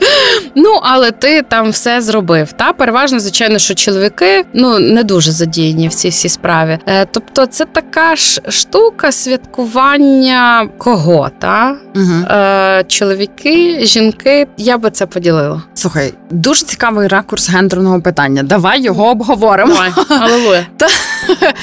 [0.55, 2.51] Ну але ти там все зробив.
[2.51, 6.79] Та переважно, звичайно, що чоловіки ну не дуже задіяні в цій всій справі.
[6.85, 11.75] Е, тобто, це така ж штука святкування кого, та?
[11.95, 12.05] Угу.
[12.31, 15.61] Е, чоловіки, жінки, я би це поділила.
[15.73, 18.43] Слухай, дуже цікавий ракурс гендерного питання.
[18.43, 19.73] Давай його обговоримо.
[19.73, 19.91] Давай.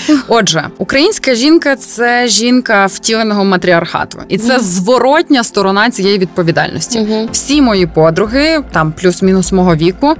[0.29, 7.07] Отже, українська жінка це жінка втіленого матріархату, і це зворотня сторона цієї відповідальності.
[7.33, 10.15] Всі мої подруги, там плюс-мінус мого віку,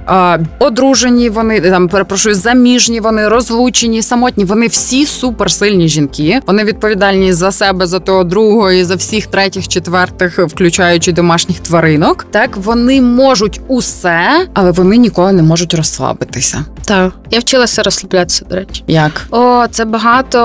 [0.59, 4.45] одружені, вони там перепрошую, заміжні, вони розлучені, самотні.
[4.45, 6.39] Вони всі суперсильні жінки.
[6.47, 12.25] Вони відповідальні за себе, за того другого і за всіх третіх, четвертих, включаючи домашніх тваринок.
[12.31, 16.65] Так вони можуть усе, але вони ніколи не можуть розслабитися.
[16.85, 18.83] Так, я вчилася розслаблятися, до речі.
[18.87, 19.21] Як?
[19.31, 20.39] О, це багато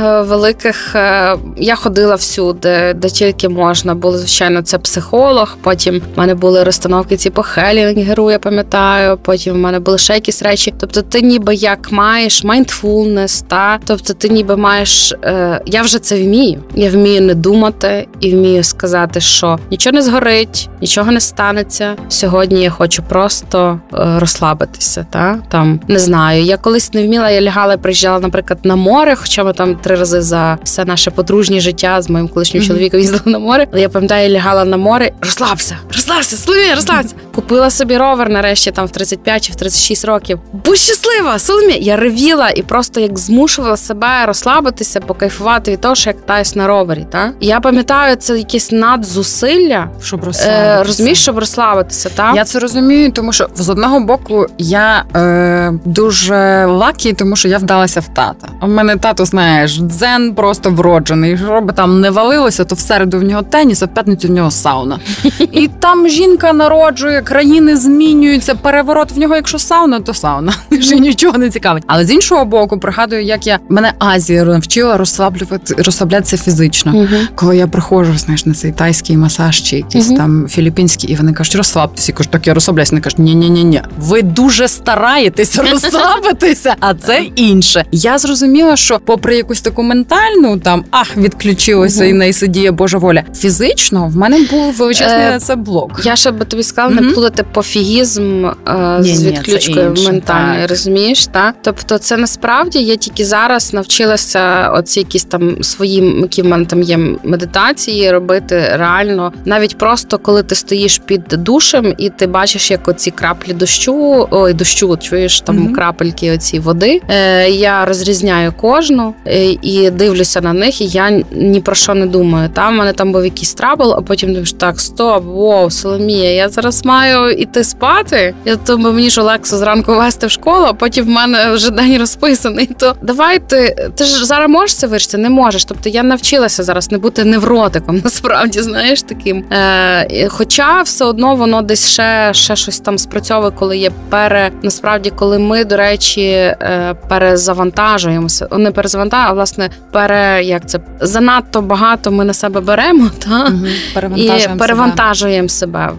[0.00, 0.94] е, великих.
[0.94, 3.94] е, я ходила всюди, де тільки можна.
[3.94, 5.56] Було звичайно, це психолог.
[5.62, 9.18] Потім в мене були розстановки ці по Хелінгеру, я пам'ятаю.
[9.22, 10.74] Потім в мене були ще якісь речі.
[10.80, 15.12] Тобто, ти ніби як маєш mindfulness, та тобто, ти ніби маєш.
[15.24, 16.62] Е, я вже це вмію.
[16.74, 21.96] Я вмію не думати і вмію сказати, що нічого не згорить, нічого не станеться.
[22.08, 25.06] Сьогодні я хочу просто е, розслабитися.
[25.10, 26.42] Та там не знаю.
[26.42, 29.96] Я колись не вміла, я лягала, і приїжджала, наприклад, на море, хоча ми там три
[29.96, 33.66] рази за все наше подружнє життя з моїм колишнім чоловіком їздили на море.
[33.72, 37.14] Але я пам'ятаю, я лягала на море, розслабся, розслабся, Соломія, розслабся.
[37.34, 40.38] Купила собі ровер нарешті там в 35 чи в 36 років.
[40.52, 41.78] Будь щаслива, Соломія.
[41.80, 46.66] Я ревіла і просто як змушувала себе розслабитися, покайфувати від того, що я катаюсь на
[46.66, 47.06] ровері.
[47.10, 49.88] Та я пам'ятаю, це якесь надзусилля.
[50.02, 55.04] Щоб Е, розумієш, щоб розслабитися, та Я це розумію, тому що з одного боку я
[55.16, 58.48] е, дуже lucky, тому що я вдалася в тата.
[58.62, 61.38] У мене тато, знаєш, дзен просто вроджений.
[61.38, 64.30] Що би там не валилося, то в середу в нього теніс, а в п'ятницю в
[64.30, 64.98] нього сауна.
[65.52, 70.52] І там жінка народжує, країни змінюються, переворот в нього, якщо сауна, то сауна.
[70.70, 71.82] Вже нічого не цікавить.
[71.86, 76.92] Але з іншого боку, пригадую, як я мене Азія навчила розслаблювати розслаблятися фізично.
[76.92, 77.28] Мгм.
[77.34, 80.16] Коли я приходжу, знаєш, на цей тайський масаж чи якийсь Мгм.
[80.16, 82.12] там філіппінський, і вони кажуть, розслабтеся.
[82.12, 82.90] Я кажу, так я розслабляюся.
[82.92, 83.82] Вони кажуть, ні, ні, ні, ні.
[83.98, 87.84] Ви дуже стараєтесь розслабитися, а це інше.
[87.92, 92.10] Я зрозуміла, що попри якусь таку ментальну там ах, відключилося Мгм.
[92.10, 93.22] і не сидіє Божа воля.
[93.36, 96.00] Фізично в мене був величезний Е, це блок.
[96.04, 100.70] Я ще би тобі сказала, плутати пофігізм е, Ні, з відключкою інше, ментальною, так.
[100.70, 101.26] розумієш?
[101.26, 101.52] Та?
[101.62, 106.82] Тобто, це насправді я тільки зараз навчилася оці якісь там свої, які в мене там
[106.82, 112.88] є медитації, робити реально, навіть просто коли ти стоїш під душем і ти бачиш, як
[112.88, 115.74] оці краплі дощу, ой, дощу, чуєш там Мгм.
[115.74, 117.00] крапельки оці води.
[117.08, 122.06] Е, я розрізняю кожну е, і дивлюся на них, і я ні про що не
[122.06, 122.48] думаю.
[122.48, 126.48] Там в мене там був якийсь trouble, а потім думаєш, так, стоп, воу, Соломія, я
[126.48, 126.99] зараз маю
[127.38, 128.34] іти спати.
[128.44, 131.98] Я думаю, мені ж Олексу зранку вести в школу, а потім в мене вже день
[131.98, 132.66] розписаний.
[132.78, 135.18] То давай ти, ж зараз можеш це вирішити?
[135.18, 135.64] Не можеш.
[135.64, 139.44] Тобто я навчилася зараз не бути невротиком, насправді, знаєш, таким.
[139.52, 145.10] Е, Хоча все одно воно десь ще ще щось там спрацьовує, коли є пере насправді,
[145.10, 152.10] коли ми, до речі, е, перезавантажуємося, не перезавантажуємо, а власне пере як це занадто багато
[152.10, 154.16] ми на себе беремо, та Угу.
[154.16, 155.90] і перевантажуємо себе.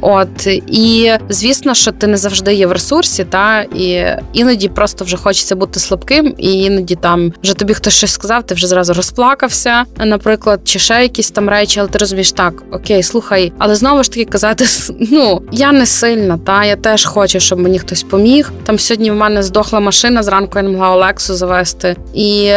[0.00, 5.16] От і звісно, що ти не завжди є в ресурсі, та і іноді просто вже
[5.16, 9.84] хочеться бути слабким, і іноді там вже тобі хтось щось сказав, ти вже зразу розплакався,
[9.98, 14.10] наприклад, чи ще якісь там речі, але ти розумієш, так окей, слухай, але знову ж
[14.10, 14.64] таки казати,
[15.10, 18.52] ну я не сильна, та я теж хочу, щоб мені хтось поміг.
[18.64, 22.50] Там сьогодні в мене здохла машина, зранку я не могла Олексу завести, і,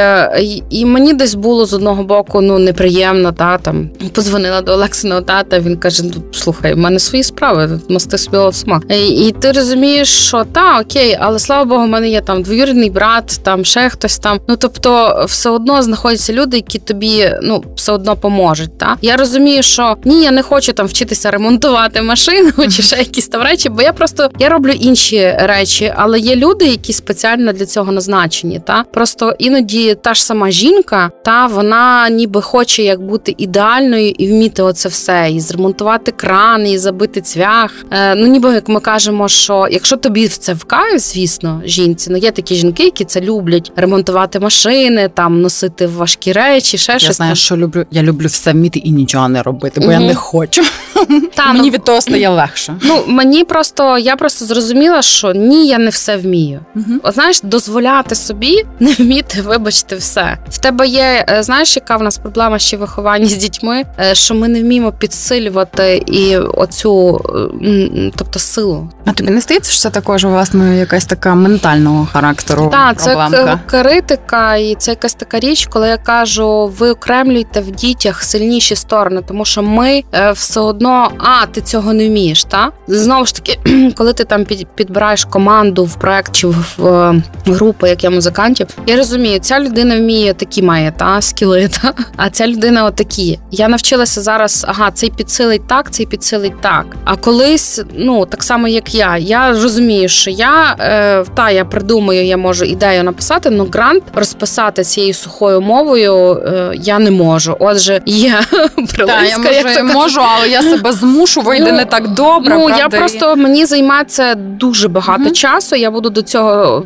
[0.69, 5.59] і, мені десь було з одного боку ну неприємно, та там позвонила до Олексиного тата.
[5.59, 8.81] Він каже: Ну слухай, в мене свої справи, мости собі сама.
[8.89, 13.39] І, ти розумієш, що та окей, але слава Богу, в мене є там двоюрідний брат,
[13.43, 14.39] там ще хтось там.
[14.47, 18.77] Ну тобто, все одно знаходяться люди, які тобі ну все одно поможуть.
[18.77, 23.27] Та я розумію, що ні, я не хочу там вчитися ремонтувати машину чи ще якісь
[23.27, 27.65] там речі, бо я просто я роблю інші речі, але є люди, які спеціально для
[27.65, 28.61] цього назначені.
[28.67, 34.27] Та просто іноді та ж сама жінка, та вона ніби хоче як бути ідеальною і
[34.27, 37.62] вміти оце все, і зремонтувати кран, і забити цвях.
[37.91, 42.17] Е, ну ніби як ми кажемо, що якщо тобі в це вкає, звісно, жінці, ну
[42.17, 47.15] є такі жінки, які це люблять ремонтувати машини, там носити важкі речі, ще Я щось.
[47.17, 47.85] знаю, що люблю.
[47.91, 50.63] Я люблю все вміти і нічого не робити, бо я не хочу.
[51.35, 52.75] Та, Мені ну, від того стає легше.
[52.81, 56.59] Ну мені просто я просто зрозуміла, що ні, я не все вмію.
[57.03, 60.37] От, знаєш, дозволяти собі не вміти, вибачте, все.
[60.49, 64.15] В тебе є, е, знаєш, яка в нас проблема ще в вихованні з дітьми, Е,
[64.15, 67.21] що ми не вміємо підсилювати і оцю,
[67.63, 68.89] е, тобто силу.
[69.05, 74.55] А тобі не здається, що це також власне якась така ментального характеру Так, це критика,
[74.55, 79.45] і це якась така річ, коли я кажу, ви окремлюєте в дітях сильніші сторони, тому
[79.45, 82.43] що ми все одно, а ти цього не вмієш.
[82.43, 83.59] Та знову ж таки,
[83.97, 87.13] коли ти там під, підбираєш команду в проект чи в,
[87.45, 92.29] групу, як я музикантів, я розумію, ця людина вміє такі має та скіли, та а
[92.29, 93.39] ця людина отакі.
[93.51, 96.85] Я навчилася зараз, ага, цей підсилить так, цей підсилить так.
[97.03, 102.25] А колись, ну так само як я, я розумію, що я е, та я придумаю,
[102.25, 107.57] я можу ідею написати, але грант розписати цією сухою мовою е, я не можу.
[107.59, 108.41] Отже, є
[108.77, 112.55] я прилиска, може, можу, але я себе змушу, вийде Ну, не так добре.
[112.57, 115.33] Ну я просто мені займається дуже багато Мгм.
[115.33, 115.75] часу.
[115.75, 116.83] Я буду до цього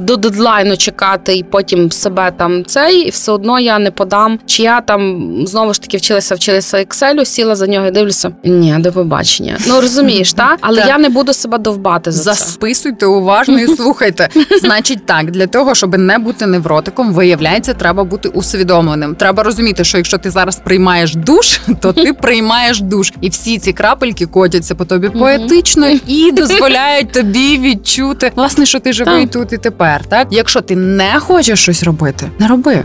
[0.00, 4.38] до дедлайну чекати і потім себе там цей, і все одно я не подам.
[4.46, 8.30] Чи я там знову ж таки вчилася, вчилася Excel, сіла за нього і дивлюся.
[8.44, 9.58] Ні, до побачення.
[9.66, 10.88] Ну розумієш, та але Так.
[10.88, 12.38] я не буду себе довбати за це.
[12.44, 14.28] Засписуйте уважно і слухайте.
[14.60, 19.14] Значить, так для того, щоб не бути невротиком, виявляється, треба бути усвідомленим.
[19.14, 23.72] Треба розуміти, що якщо ти зараз приймаєш душ, то ти приймаєш душ, і всі ці
[23.72, 29.30] крапельки котяться по тобі поетично і дозволяють тобі відчути власне, що ти живий Так.
[29.30, 30.04] тут і тепер.
[30.08, 32.84] Так, якщо ти не хочеш щось робити, не роби.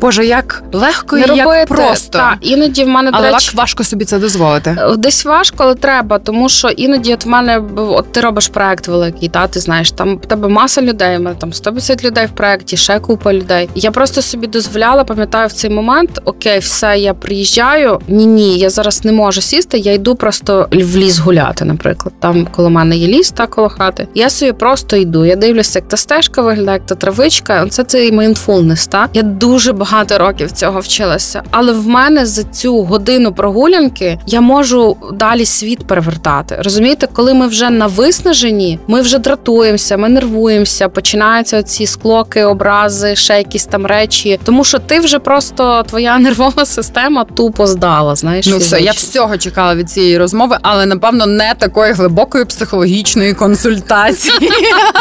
[0.00, 1.66] Боже, як легко і як робити.
[1.68, 2.18] просто.
[2.18, 4.76] Та, іноді в мене, Але важко собі це дозволити.
[4.80, 8.88] Е, Десь важко, але треба, тому що іноді от в мене от ти робиш проект
[8.88, 12.30] великий, та ти знаєш, там в тебе маса людей, в мене там 150 людей в
[12.30, 13.68] проекті, ще купа людей.
[13.74, 18.00] Я просто собі дозволяла, пам'ятаю в цей момент: окей, все, я приїжджаю.
[18.08, 19.59] Ні, ні, я зараз не можу сісти.
[19.72, 22.14] Я йду просто в ліс гуляти, наприклад.
[22.20, 24.08] Там коло мене є ліс, та коло хати.
[24.14, 25.24] Я собі просто йду.
[25.24, 27.66] Я дивлюся, як та стежка виглядає, як та травичка.
[27.66, 31.42] Це цей mindfulness, та я дуже багато років цього вчилася.
[31.50, 36.56] Але в мене за цю годину прогулянки я можу далі світ перевертати.
[36.58, 43.16] Розумієте, коли ми вже на виснаженні, ми вже дратуємося, ми нервуємося, починаються ці склоки, образи,
[43.16, 44.40] ще якісь там речі.
[44.44, 48.16] Тому що ти вже просто твоя нервова система тупо здала.
[48.16, 53.34] Знаєш, Ну все, я всього чекала від цієї розмови, але напевно не такої глибокої психологічної
[53.34, 54.50] консультації.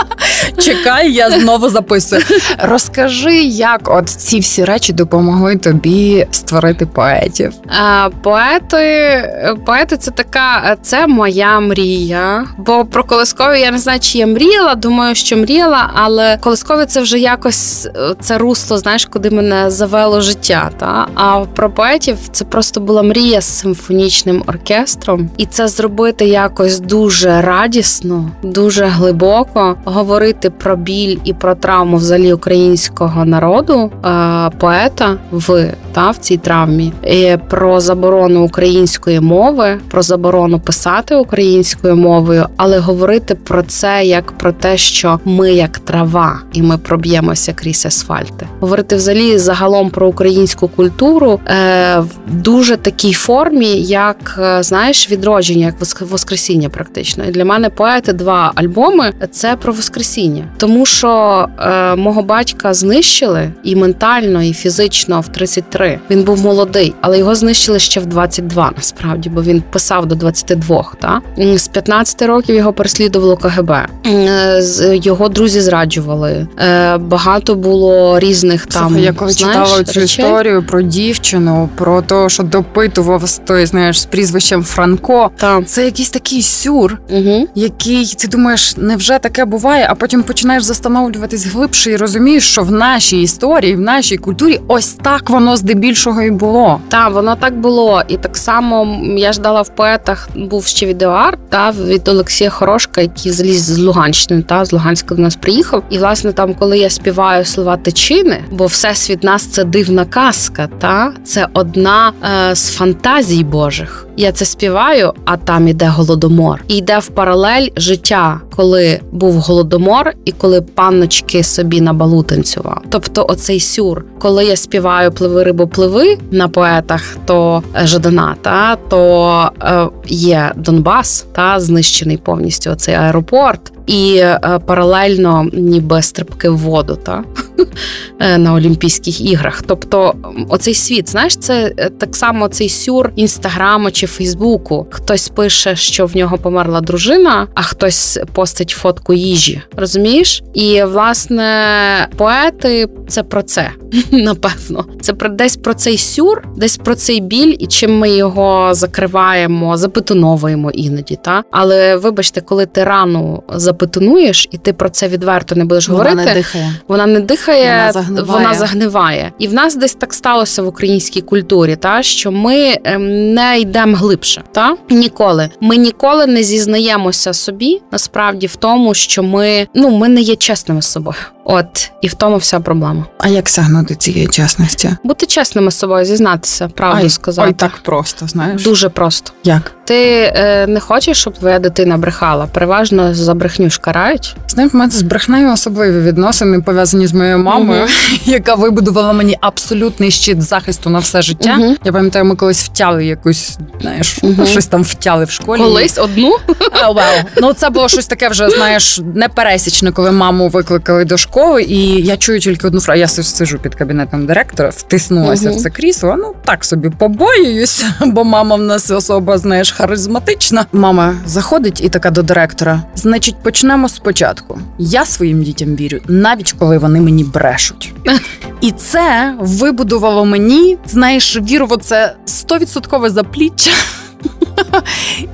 [0.58, 2.22] Чекай, я знову записую.
[2.60, 7.54] Розкажи, як от ці всі речі допомогли тобі створити поетів.
[7.80, 9.24] А, поети,
[9.66, 12.46] поети це така, це моя мрія.
[12.58, 14.76] Бо про колискові я не знаю, чи я мріяла.
[14.76, 17.90] Думаю, що мріяла, але колискові це вже якось
[18.22, 20.70] це русло, знаєш, куди мене завело життя.
[20.80, 21.08] Та?
[21.16, 27.42] А про поетів це просто була мрія з симфонічним оркестром, і це зробити якось дуже
[27.42, 35.74] радісно, дуже глибоко, говорити про біль і про травму взагалі українського народу, е, поета в,
[35.92, 42.80] та, в цій травмі, і про заборону української мови, про заборону писати українською мовою, але
[42.80, 48.48] говорити про це як про те, що ми як трава, і ми проб'ємося крізь асфальти.
[48.60, 55.12] Говорити взагалі загалом про українську культуру е, в дуже такій формі, як як е, знаєш
[55.12, 57.26] відродження, як воск- воскресіння, практично.
[57.26, 63.52] І для мене поети два альбоми це про воскресіння, тому що е, мого батька знищили
[63.64, 66.00] і ментально, і фізично в 33.
[66.10, 70.92] Він був молодий, але його знищили ще в 22, насправді, бо він писав до 22,
[71.02, 71.22] Та
[71.56, 73.72] з 15 років його переслідувало КГБ.
[74.06, 74.62] Е,
[75.04, 76.48] Його друзі зраджували.
[76.60, 78.88] Е, Багато було різних там.
[78.88, 80.26] Слухай, я коли знаєш, читала цю речей.
[80.26, 85.32] історію про дівчину, про те, що допитував з той, знаєш, з прізвищем Франко.
[85.36, 85.66] Там.
[85.66, 87.48] Це якийсь такий сюр, Угу.
[87.56, 92.72] який ти думаєш, невже таке буває, а потім починаєш застановлюватись глибше і розумієш, що в
[92.72, 96.80] нашій історії, в нашій культурі ось так воно здебільшого і було.
[96.88, 98.02] Так, воно так було.
[98.08, 103.32] І так само я ждала в поетах, був ще відеоарт та, від Олексія Хорошка, який
[103.32, 105.84] заліз з Луганщини, та, з Луганська до нас приїхав.
[105.90, 111.14] І власне там, коли я співаю слова течини, бо всесвіт нас це дивна казка, та
[111.26, 112.12] це одна
[112.52, 114.06] е, з фантазій Божих.
[114.20, 116.64] Я це співаю, а там іде голодомор.
[116.68, 122.82] І йде в паралель життя, коли був голодомор, і коли панночки собі на балу танцювали.
[122.90, 128.76] Тобто, оцей сюр, коли я співаю пливи рибо пливи на поетах, то е, Жадана, та
[128.76, 133.72] то е, є Донбас, та знищений повністю оцей аеропорт.
[133.90, 137.24] І е, паралельно ніби стрибки в воду, та
[138.20, 139.62] е, на Олімпійських іграх.
[139.68, 140.14] Тобто,
[140.50, 144.88] оцей світ, знаєш, це так само цей сюр інстаграму чи Фейсбуку.
[144.92, 149.62] Хтось пише, що в нього померла дружина, а хтось постить фотку їжі.
[149.76, 150.44] Розумієш?
[150.54, 153.72] І власне поети це про це,
[154.12, 154.86] напевно.
[155.10, 159.78] Це про десь про цей сюр, десь про цей біль, і чим ми його закриваємо,
[159.78, 161.18] забетоновуємо іноді.
[161.24, 166.16] Та але вибачте, коли ти рану забетонуєш, і ти про це відверто не будеш говорити.
[166.16, 166.74] Не дихає.
[166.88, 168.44] Вона не дихає, Вона загниває.
[168.44, 169.32] вона загниває.
[169.40, 173.98] І в нас десь так сталося в українській культурі, та що ми ем, не йдемо
[173.98, 174.44] глибше.
[174.52, 175.50] Та ніколи.
[175.62, 180.82] Ми ніколи не зізнаємося собі насправді в тому, що ми ну ми не є чесними
[180.82, 181.18] з собою.
[181.52, 183.06] От і в тому вся проблема.
[183.18, 184.90] А як сягнути цієї чесності?
[185.04, 187.48] Бути чесними з собою, зізнатися, правду ай, сказати.
[187.48, 188.64] Ой, так просто, знаєш.
[188.64, 189.32] Дуже просто.
[189.44, 189.72] Як?
[189.90, 192.46] Ти е, не хочеш, щоб твоя дитина брехала.
[192.46, 194.36] Переважно за брехню ж карають.
[194.48, 197.90] Знаєш, в мене з брехнею особливі відносини пов'язані з моєю мамою, Мгм.
[198.26, 201.56] яка вибудувала мені абсолютний щит захисту на все життя.
[201.58, 201.76] Мгм.
[201.84, 204.46] Я пам'ятаю, ми колись втяли якусь, знаєш, Мгм.
[204.46, 205.60] щось там втяли в школі.
[205.62, 206.38] Колись одну
[206.72, 207.16] А, вау.
[207.42, 212.18] Ну це було щось таке вже, знаєш, непересічне, коли маму викликали до школи, і я
[212.18, 213.00] чую тільки одну фразу.
[213.00, 216.16] Я си- сиджу під кабінетом директора, втиснулася в це крісло.
[216.18, 220.66] Ну так собі побоююсь, бо мама в нас особа, знаєш, харизматична.
[220.74, 224.60] Мама заходить і така до директора: значить, почнемо спочатку.
[224.78, 227.94] Я своїм дітям вірю, навіть коли вони мені брешуть.
[228.62, 233.72] І це вибудувало мені, знаєш, віру в це стовідсоткове запліччя.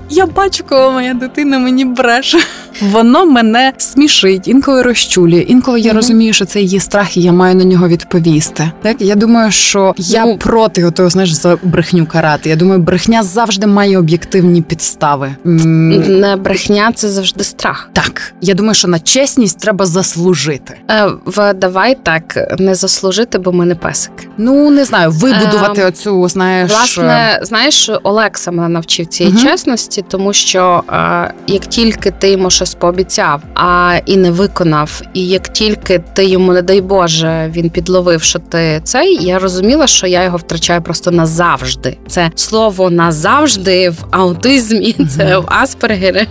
[0.09, 2.39] Я бачу, коли моя дитина мені бреше.
[2.81, 5.39] Воно мене смішить, інколи розчулює.
[5.39, 5.95] Інколи я Мгм.
[5.95, 8.71] розумію, що це її страх, і я маю на нього відповісти.
[8.81, 10.37] Так я думаю, що я Ну.
[10.37, 12.49] проти отого, знаєш, за брехню карати.
[12.49, 15.35] Я думаю, брехня завжди має об'єктивні підстави.
[15.43, 17.89] Не брехня, це завжди страх.
[17.93, 20.77] Так, я думаю, що на чесність треба заслужити.
[20.91, 24.27] Е, в давай так не заслужити, бо ми не песики.
[24.37, 29.43] Ну не знаю, вибудувати Ем, оцю, знаєш, Власне, знаєш, Олекса мене навчив цієї Мгм.
[29.43, 35.27] чесності, тому що е, як тільки ти йому щось пообіцяв, а і не виконав, і
[35.27, 40.07] як тільки ти йому, не дай Боже, він підловив, що ти цей, я розуміла, що
[40.07, 41.97] я його втрачаю просто назавжди.
[42.07, 46.27] Це слово назавжди в аутизмі, це в Аспергері,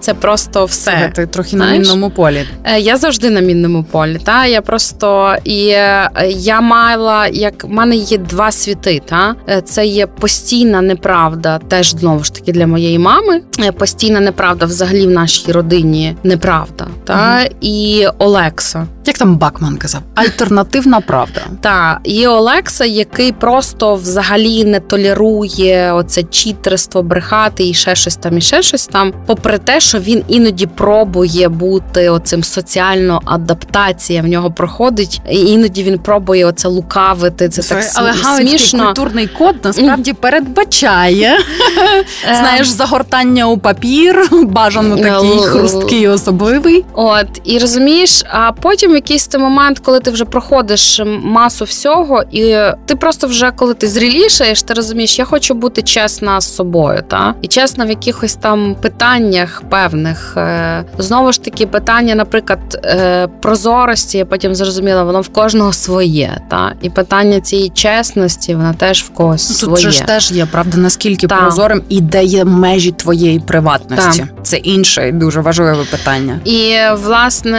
[0.00, 1.12] це просто все.
[1.14, 2.44] ти трохи на мінному полі.
[2.64, 4.20] Е, Я завжди на мінному полі.
[4.24, 9.02] Та я просто і е, я мала як в мене є два світи.
[9.08, 13.40] Та Е, це є постійна неправда, теж знову ж таки для моєї мами.
[13.58, 16.86] Е, Постійна неправда взагалі в нашій родині неправда.
[17.04, 18.86] Та і Олекса.
[19.06, 21.40] Як там Бакман казав, альтернативна правда.
[21.60, 28.38] Та і Олекса, який просто взагалі не толерує оце читерство, брехати і ще щось там,
[28.38, 29.12] і ще щось там.
[29.26, 35.82] Попри те, що він іноді пробує бути оцим соціально адаптація в нього проходить, і іноді
[35.82, 37.48] він пробує оце лукавити.
[37.48, 38.84] Це так але см- смішно.
[38.86, 41.38] культурний код насправді передбачає
[42.24, 46.08] знаєш загортання у папір, бажано такий хрусткий.
[46.08, 46.84] особливий.
[46.94, 52.56] От і розумієш, а потім якийсь той момент, коли ти вже проходиш масу всього, і
[52.86, 57.34] ти просто вже коли ти зрілішаєш, ти розумієш, я хочу бути чесна з собою, та
[57.42, 60.34] і чесна в якихось там питаннях певних.
[60.36, 66.40] Е, знову ж таки, питання, наприклад, е, прозорості, я потім зрозуміла, воно в кожного своє.
[66.50, 69.82] Та і питання цієї чесності, вона теж в когось Тут своє.
[69.82, 71.40] же ж теж є правда, наскільки Так.
[71.40, 74.20] прозорим і де є межі твоєї приватності.
[74.20, 74.46] Так.
[74.46, 76.40] Це інше дуже важливе питання.
[76.44, 77.58] І власне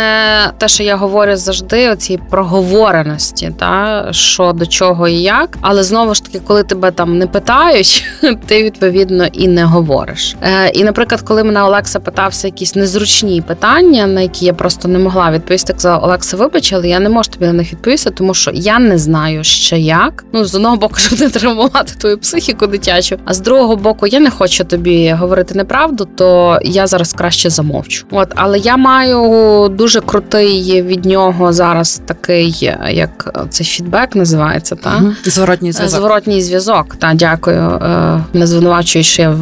[0.58, 5.58] те, що я говорю завжди, оці проговореності, та що до чого і як.
[5.62, 8.06] Але знову ж таки, коли тебе там не питають,
[8.46, 10.36] ти відповідно і не говориш.
[10.42, 15.00] Е, і, наприклад, коли мене Олекса питався якісь незручні питання, на які я просто не
[15.00, 18.52] могла відповісти, казала Олекса, вибач, але я не можу тобі на них відповісти, тому що
[18.54, 20.26] я не знаю ще як.
[20.34, 24.20] Ну з одного боку, щоб не травмувати твою психіку дитячу, а з другого боку, я
[24.20, 28.06] не хочу тобі говорити неправду, то я зараз краще замовчу.
[28.12, 35.02] От, але я маю дуже крутий від нього зараз такий, як цей фідбек називається, та.
[35.24, 36.00] Зворотній зв'язок.
[36.00, 36.96] зворотній зв'язок.
[36.96, 37.60] Та дякую.
[37.70, 39.36] Е, Не звинувачую, що я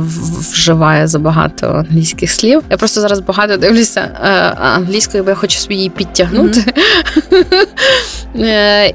[0.52, 2.62] вживаю забагато англійських слів.
[2.70, 4.30] Я просто зараз багато дивлюся е,
[4.76, 6.64] англійською, бо я хочу собі її підтягнути.
[7.34, 7.44] Е,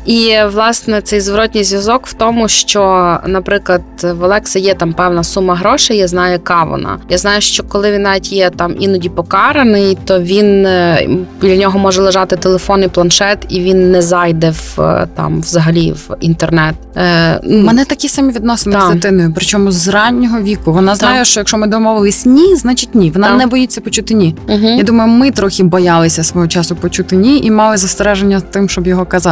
[0.07, 5.55] І власне цей зворотній зв'язок в тому, що, наприклад, в Олекса є там певна сума
[5.55, 6.99] грошей, я знаю, яка вона.
[7.09, 11.09] Я знаю, що коли він навіть є там іноді покараний, то він е,
[11.41, 15.93] біля нього може лежати телефон і планшет, і він не зайде в е, там взагалі
[15.93, 16.75] в інтернет.
[16.97, 20.73] Е, У мене такі самі відносини з дитиною, причому з раннього віку.
[20.73, 23.11] Вона знає, що якщо ми домовились ні, значить ні.
[23.11, 24.35] Вона не боїться почути ні.
[24.49, 24.69] Угу.
[24.69, 29.07] Я думаю, ми трохи боялися свого часу почути ні і мали застереження тим, щоб його
[29.07, 29.32] казати.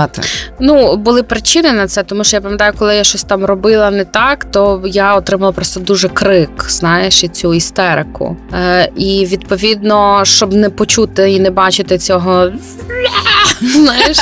[0.60, 4.04] Ну, були причини на це, тому що я пам'ятаю, коли я щось там робила не
[4.04, 8.36] так, то я отримала просто дуже крик, знаєш, і цю істерику.
[8.54, 12.48] Е, і відповідно, щоб не почути і не бачити цього,
[13.60, 14.18] знаєш,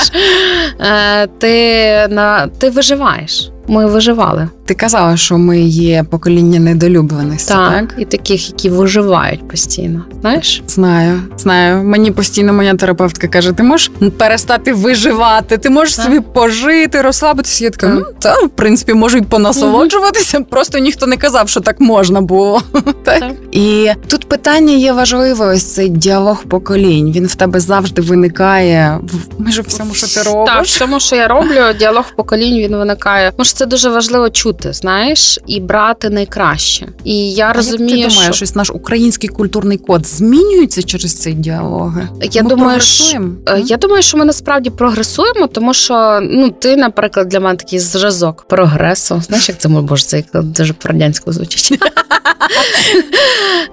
[0.80, 3.50] е, ти, на, ти виживаєш.
[3.66, 4.48] Ми виживали.
[4.68, 7.72] Ти казала, що ми є покоління недолюбленості, Так.
[7.72, 7.94] так?
[7.98, 10.04] І таких, які виживають постійно.
[10.20, 10.62] Знаєш?
[10.68, 11.84] Знаю, знаю.
[11.84, 16.04] Мені постійно моя терапевтка каже: ти можеш перестати виживати, ти можеш Так.
[16.04, 17.64] собі пожити, розслабитися.
[17.64, 17.96] Я така, Так.
[17.96, 20.40] ну та в принципі можу й понасолоджуватися.
[20.40, 22.62] Просто ніхто не казав, що так можна було.
[23.04, 23.20] так?
[23.20, 23.32] Так.
[23.52, 25.46] І тут питання є важливе.
[25.46, 27.12] Ось цей діалог поколінь.
[27.12, 30.54] Він в тебе завжди виникає в майже всьому, що ти робиш.
[30.54, 33.32] Так, в тому, що я роблю, діалог поколінь він виникає.
[33.38, 36.88] Може, це дуже важливо чути, знаєш, і брати найкраще.
[37.04, 41.14] І я А розумію, як ти думаєш, що ось наш український культурний код змінюється через
[41.14, 42.08] ці діалоги?
[42.32, 43.30] я Ми думаю, що?
[43.48, 47.78] Е, Я думаю, що ми насправді прогресуємо, тому що ну ти, наприклад, для мене такий
[47.78, 49.22] зразок прогресу.
[49.26, 51.78] Знаєш, як це може це дуже по-радянську звучить.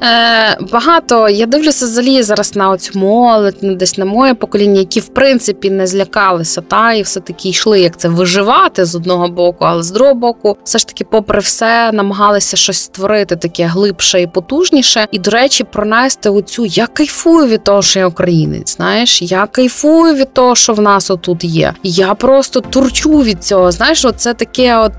[0.04, 5.00] Е, Багато я дивлюся взагалі зараз на оцю молодь, ну, десь на моє покоління, які
[5.00, 9.58] в принципі не злякалися, та і все таки йшли, як це виживати з одного боку,
[9.66, 14.28] але з другого боку, все ж таки, попри все, намагалися щось створити таке глибше і
[14.28, 15.08] потужніше.
[15.12, 18.76] І, до речі, пронести оцю я кайфую від того, що я українець.
[18.76, 21.74] Знаєш, я кайфую від того, що в нас отут є.
[21.84, 23.72] Я просто турчу від цього.
[23.72, 24.94] Знаєш, от це таке, от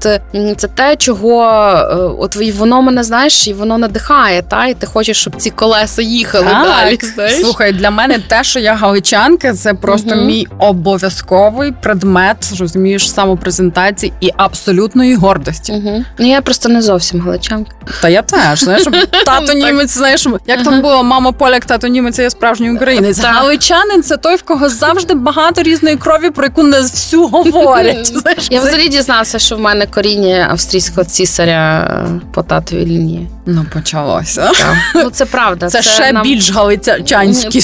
[0.57, 4.87] це те, чого е, от і воно мене знаєш, і воно надихає, та і ти
[4.87, 6.65] хочеш, щоб ці колеса їхали Так.
[6.67, 6.99] далі.
[7.15, 7.41] Знаєш?
[7.41, 10.27] Слухай, для мене те, що я галичанка, це просто Мгм.
[10.27, 15.66] мій обов'язковий предмет, розумієш, самопрезентації і абсолютної гордості.
[15.71, 16.05] Угу.
[16.19, 17.71] Ну я просто не зовсім галичанка.
[18.03, 18.85] Та я теж, знаєш,
[19.27, 23.19] тато німець, знаєш, як там було, мама поляк, тато німець, я справжній українець.
[23.19, 28.07] Галичанин це той, в кого завжди багато різної крові, про яку не всю говорять.
[28.07, 33.29] Знаєш, Я взагалі дізналася, що в мене коріння австрійського цісаря е, по татовій лінії.
[33.47, 34.51] Ну, почалося.
[34.95, 35.69] Ну це правда.
[35.69, 37.61] Це, ще більш галичанські,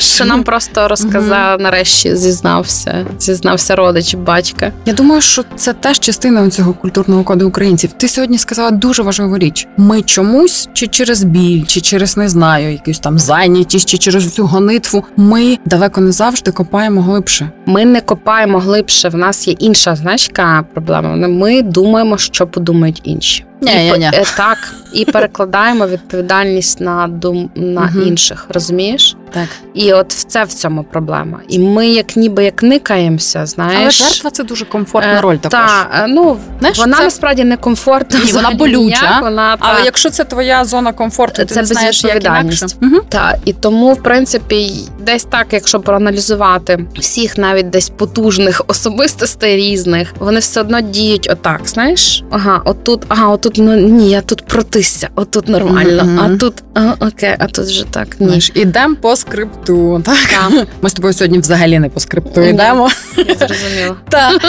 [0.00, 4.72] що нам просто розказав нарешті, зізнався, зізнався родич батька.
[4.86, 7.90] Я думаю, що це теж частина цього культурного коду українців.
[7.96, 9.66] Ти сьогодні сказала дуже важливу річ.
[9.76, 14.46] Ми чомусь, чи через біль, чи через не знаю, якусь там зайнятість, чи через цю
[14.46, 15.04] гонитву.
[15.16, 17.50] Ми далеко не завжди копаємо глибше.
[17.66, 19.08] Ми не копаємо глибше.
[19.08, 21.28] В нас є інша знаєш, яка проблема.
[21.28, 23.44] Ми думаємо, що подумають інші.
[23.60, 24.10] Ні, і, ні, ні.
[24.14, 24.58] е, так,
[24.92, 28.02] і перекладаємо відповідальність на дум на Мгм.
[28.08, 29.16] інших, розумієш?
[29.34, 31.38] Так, І от в це в цьому проблема.
[31.48, 33.80] І ми, як ніби як никаємося, знаєш.
[33.80, 35.50] але жертва це дуже комфортна Е, роль також.
[35.70, 38.20] Та, е, ну Знаєш, вона це- насправді не комфортна.
[38.24, 42.04] Ні, вона болюча, ніяк, Вона Але якщо це твоя зона комфорту, ти Це не знаєш,
[42.04, 42.66] як інакше.
[42.80, 43.00] Мгм.
[43.08, 44.70] та і тому, в принципі,
[45.00, 51.60] десь так, якщо проаналізувати всіх навіть десь потужних особистостей різних, вони все одно діють отак.
[51.64, 56.20] Знаєш, ага, отут, ага, отут ну ні, я тут крутися, отут нормально, Мгм.
[56.20, 58.08] а тут а, окей, а тут вже так.
[58.18, 58.26] Ні.
[58.26, 60.02] Знаєш, ідемо по скрипту.
[60.04, 60.16] Так?
[60.30, 62.88] Так, Ми з тобою сьогодні взагалі не по скрипту йдемо.
[63.16, 63.96] я зрозуміла.
[64.08, 64.42] Так.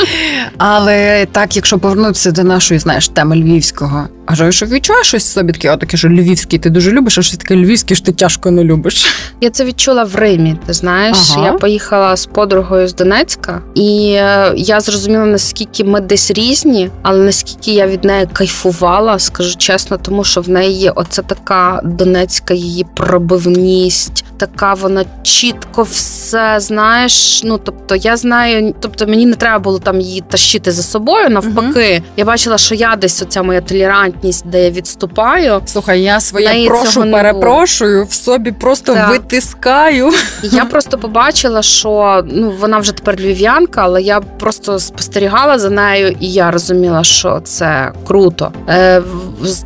[0.58, 5.54] Але так, якщо повернутися до нашої, знаєш, теми львівського, а ж що відчуваєш щось собі
[5.54, 8.64] таке, отаке, що львівський ти дуже любиш, а щось таке львівське, що ти тяжко не
[8.64, 9.06] любиш.
[9.42, 10.56] Я це відчула в Римі.
[10.66, 11.46] Ти знаєш, Ага.
[11.46, 17.26] я поїхала з подругою з Донецька, і е, я зрозуміла, наскільки ми десь різні, але
[17.26, 22.54] наскільки я від неї кайфувала, скажу чесно, тому що в неї є оце така донецька
[22.54, 27.42] її пробивність, така вона чітко все знаєш.
[27.44, 31.30] Ну тобто, я знаю, тобто мені не треба було там її тащити за собою.
[31.30, 34.15] Навпаки, я бачила, що я десь оця моя толерантність,
[34.46, 35.62] де я відступаю.
[35.66, 39.10] Слухай, я своє прошу, перепрошую, в собі просто Так.
[39.10, 40.12] витискаю.
[40.44, 46.16] Я просто побачила, що ну вона вже тепер львів'янка, але я просто спостерігала за нею,
[46.20, 48.52] і я розуміла, що це круто.
[48.70, 49.02] Е,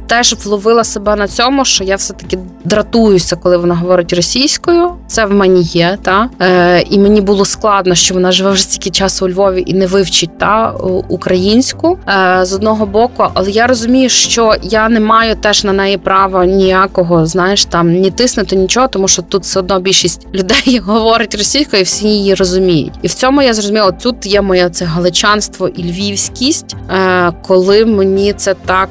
[0.08, 4.91] теж вловила себе на цьому, що я все таки дратуюся, коли вона говорить російською.
[5.08, 8.89] Це в мені є, та е, і мені було складно, що вона живе вже стільки
[8.89, 10.72] часу у Львові і не вивчить та
[11.10, 13.26] українську е, з одного боку.
[13.34, 18.12] Але я розумію, що я не маю теж на неї права ніякого, знаєш, там ні
[18.12, 22.94] тиснути нічого, тому що тут все одно більшість людей говорить російською, і всі її розуміють.
[23.02, 28.34] І в цьому я зрозуміла, тут є моє це галичанство і львівськість, е, коли мені
[28.34, 28.90] це так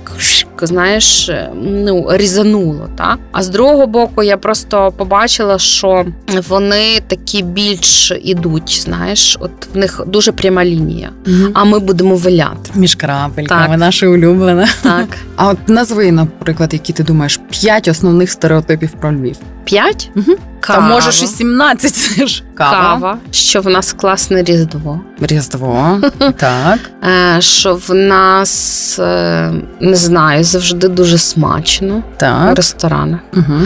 [0.67, 2.89] знаєш, е, ну різануло.
[2.97, 6.07] Та а з другого боку, я просто побачила, що
[6.49, 8.81] вони такі більш ідуть.
[8.85, 11.11] Знаєш, от в них дуже пряма лінія.
[11.55, 12.71] А ми будемо виляти.
[12.75, 13.79] Між крапельками, Так.
[13.79, 14.69] наше улюблене.
[14.83, 19.37] Так, А от назви, наприклад, які ти думаєш, п'ять основних стереотипів про Львів.
[19.65, 20.11] п'ять.
[20.17, 20.37] Угу.
[20.61, 20.81] Кава.
[20.81, 22.73] Та можеш і 17, це ж кава.
[22.73, 25.01] Кава, що в нас класне різдво.
[25.21, 26.01] Різдво.
[26.37, 26.79] так.
[27.37, 32.57] Е, що в нас е, не знаю, завжди дуже смачно в Так.
[32.57, 33.21] ресторанах.
[33.37, 33.61] Угу.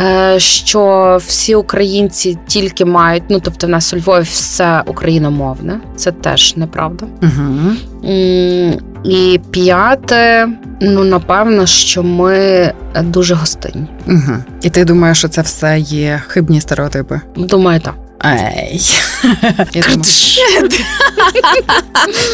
[0.00, 6.12] Е, що всі українці тільки мають, ну тобто в нас у Львові все україномовне, це
[6.12, 7.06] теж неправда.
[7.22, 7.72] Угу.
[9.04, 10.48] І п'яте,
[10.80, 12.72] ну напевно, що ми
[13.02, 13.86] дуже гостинні.
[14.08, 14.36] Угу.
[14.62, 17.20] І ти думаєш, що це все є хибні стереотипи?
[17.36, 17.94] Думаю, так.
[18.24, 18.80] Ей.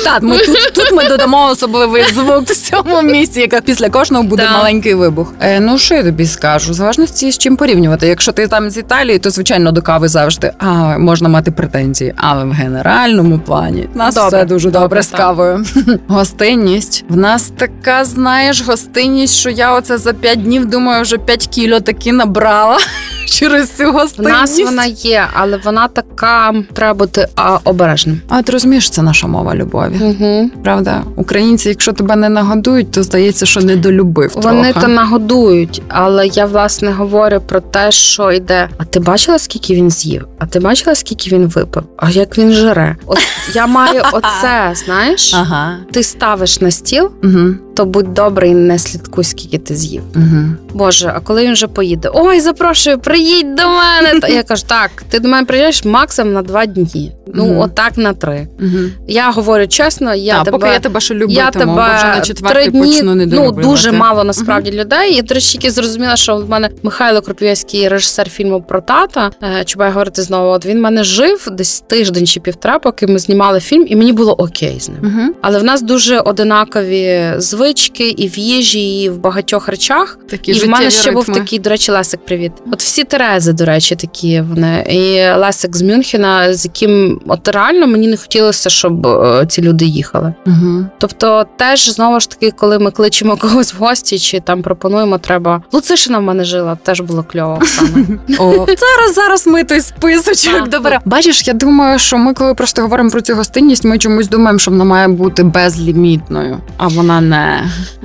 [0.04, 4.50] Так, ми тут, тут ми додамо особливий звук в цьому місці, яка після кожного буде
[4.50, 5.34] маленький вибух.
[5.40, 6.70] Е, ну що я тобі скажу?
[6.70, 8.06] В залежності з чим порівнювати.
[8.06, 12.14] Якщо ти там з Італії, то звичайно до кави завжди а, можна мати претензії.
[12.16, 15.64] Але в генеральному плані в нас Добре, все дуже добре, добре, з кавою.
[16.08, 17.04] Гостинність.
[17.08, 21.80] В нас така, знаєш, гостинність, що я оце за п'ять днів думаю, вже 5 кіло
[21.80, 22.78] таки набрала
[23.26, 24.32] через цю В гостинність.
[24.32, 28.20] нас вона є, але вона така треба бути а, обережним.
[28.28, 29.94] А ти розумієш, це наша мова любові.
[30.00, 30.50] Угу.
[30.64, 34.32] Правда, українці, якщо тебе не нагодують, то здається, що недолюбив.
[34.34, 34.86] Вони трохи.
[34.86, 38.68] то нагодують, але я власне говорю про те, що йде.
[38.78, 40.26] А ти бачила, скільки він з'їв?
[40.38, 41.82] А ти бачила, скільки він випив?
[41.96, 42.96] А як він жере?
[43.06, 43.18] От
[43.54, 45.34] я маю оце, знаєш?
[45.34, 45.76] Ага.
[45.90, 47.54] Ти ставиш на стіл, Угу.
[47.74, 50.02] То будь добрий, не слідкуй, скільки ти з'їв.
[50.16, 50.44] Угу.
[50.74, 52.10] Боже, а коли він вже поїде?
[52.14, 54.20] Ой, запрошую, приїдь до мене.
[54.20, 57.12] Та я кажу, так, ти до мене приїдеш максимум на два дні.
[57.34, 57.58] Ну, Мгм.
[57.58, 58.48] отак на три.
[58.60, 58.78] Угу.
[59.08, 62.20] Я говорю чесно, я Я тебе поки я тебе ще любитиму, я бо вже на
[62.20, 63.68] четвертий три дні, почну ну недолюблювати.
[63.68, 65.14] дуже мало насправді людей.
[65.16, 69.30] Я до речі, тільки зрозуміла, що в мене Михайло Кропівський, режисер фільму про тата.
[69.60, 70.50] е, Чубай говорити знову.
[70.50, 74.12] От він в мене жив десь тиждень чи півтора, поки ми знімали фільм, і мені
[74.12, 74.98] було окей з ним.
[75.02, 75.34] Угу.
[75.42, 80.18] Але в нас дуже одинакові звички і в їжі, і в багатьох речах.
[80.30, 82.24] Такі і в мене ще був такий, до речі, Лесик.
[82.24, 82.52] Привіт.
[82.72, 84.86] От всі Терези, до речі, такі вони.
[84.90, 89.84] І Лесик з Мюнхена, з яким от реально мені не хотілося, щоб е, ці люди
[89.84, 90.34] їхали.
[90.46, 90.86] Угу.
[90.98, 95.62] Тобто, теж знову ж таки, коли ми кличемо когось в гості чи там пропонуємо, треба
[95.72, 97.58] Луцишина в мене жила, теж було кльово.
[98.38, 101.00] О, зараз зараз ми той списочок добре.
[101.04, 104.70] Бачиш, я думаю, що ми, коли просто говоримо про цю гостинність, ми чомусь думаємо, що
[104.70, 107.51] вона має бути безлімітною, а вона не.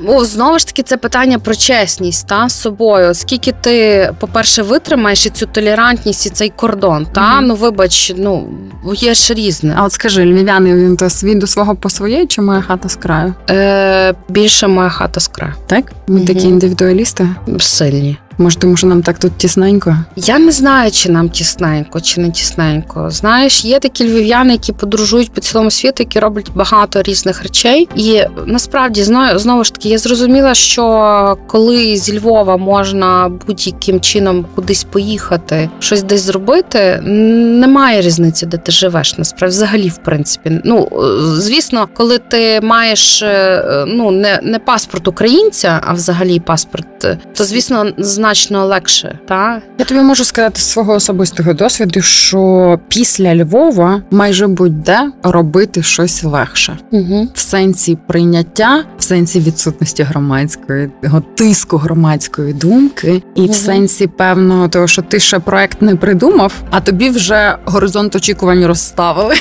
[0.08, 3.14] О, знову ж таки, це питання про чесність та з собою.
[3.14, 7.48] Скільки ти, по-перше, витримаєш і цю толерантність, і цей кордон, та угу.
[7.48, 8.48] ну вибач, ну
[8.95, 9.74] є ж різне.
[9.78, 12.95] А от скажи, львів'яни він то свій до свого по своєї, чи моя хата з
[12.95, 13.34] краю?
[13.50, 15.54] Е, більше моя хата з краю.
[15.68, 15.91] Так?
[16.08, 16.28] Ми угу.
[16.28, 17.30] такі індивідуалісти.
[17.60, 18.18] Сильні.
[18.38, 19.98] Може, тому що нам так тут тісненько?
[20.16, 23.10] Я не знаю, чи нам тісненько, чи не тісненько.
[23.10, 27.90] Знаєш, є такі львів'яни, які подорожують по цілому світу, які роблять багато різних речей.
[27.96, 34.46] І насправді знову, знову ж таки, я зрозуміла, що коли зі Львова можна будь-яким чином
[34.56, 39.18] кудись поїхати, щось десь зробити, немає різниці, де ти живеш.
[39.18, 40.90] Насправді, взагалі, в принципі, ну
[41.38, 47.86] звісно, коли ти маєш е, ну не, не паспорт українця, а взагалі паспорт, то звісно
[48.28, 49.19] значно легше.
[49.28, 55.84] Та я тобі можу сказати з свого особистого досвіду, що після Львова майже будь-де робити
[55.84, 57.28] щось легше угу.
[57.34, 60.91] в сенсі прийняття, в сенсі відсутності громадської
[61.36, 63.51] тиску громадської думки, і угу.
[63.51, 68.65] в сенсі певного того, що ти ще проект не придумав, а тобі вже горизонт очікувань
[68.65, 69.36] розставили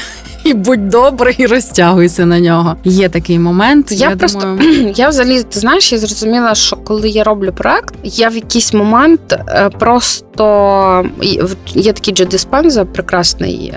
[0.47, 2.77] і будь добрий, і розтягуйся на нього.
[2.85, 3.93] Є такий момент.
[3.93, 4.93] Я, я просто думаю...
[4.97, 9.33] я взагалі ти знаєш, я зрозуміла, що коли я роблю проект, я в якийсь момент
[9.33, 11.05] е, просто
[11.75, 13.75] є такий Джо Диспенза, прекрасний.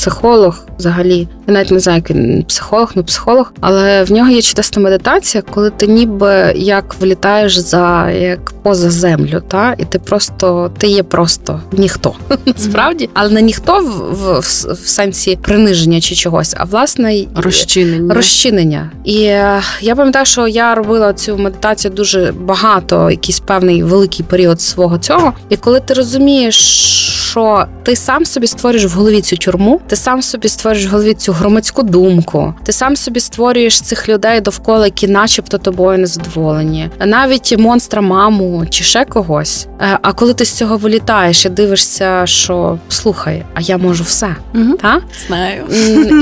[0.00, 1.28] Психолог взагалі.
[1.46, 5.42] Я навіть не знаю, як він психолог, не психолог, але в нього є чудесна медитація,
[5.50, 11.02] коли ти ніби як влітаєш за як поза землю, та і ти просто ти є
[11.02, 12.14] просто ніхто
[12.46, 18.14] насправді, але не ніхто в, в, в, в сенсі приниження чи чогось, а власне розчинення.
[18.14, 18.90] розчинення.
[19.04, 24.60] І е, я пам'ятаю, що я робила цю медитацію дуже багато, якийсь певний великий період
[24.60, 25.32] свого цього.
[25.48, 30.22] І коли ти розумієш, що ти сам собі створюєш в голові цю тюрму, ти сам
[30.22, 35.08] собі створюєш в голові цю громадську думку, ти сам собі створюєш цих людей довкола, які,
[35.08, 39.66] начебто, тобою незадоволені, навіть монстра, маму чи ще когось.
[39.80, 44.36] Е, а коли ти з цього вилітаєш і дивишся, що слухай, а я можу все,
[44.54, 44.76] угу.
[44.82, 45.64] та знаю.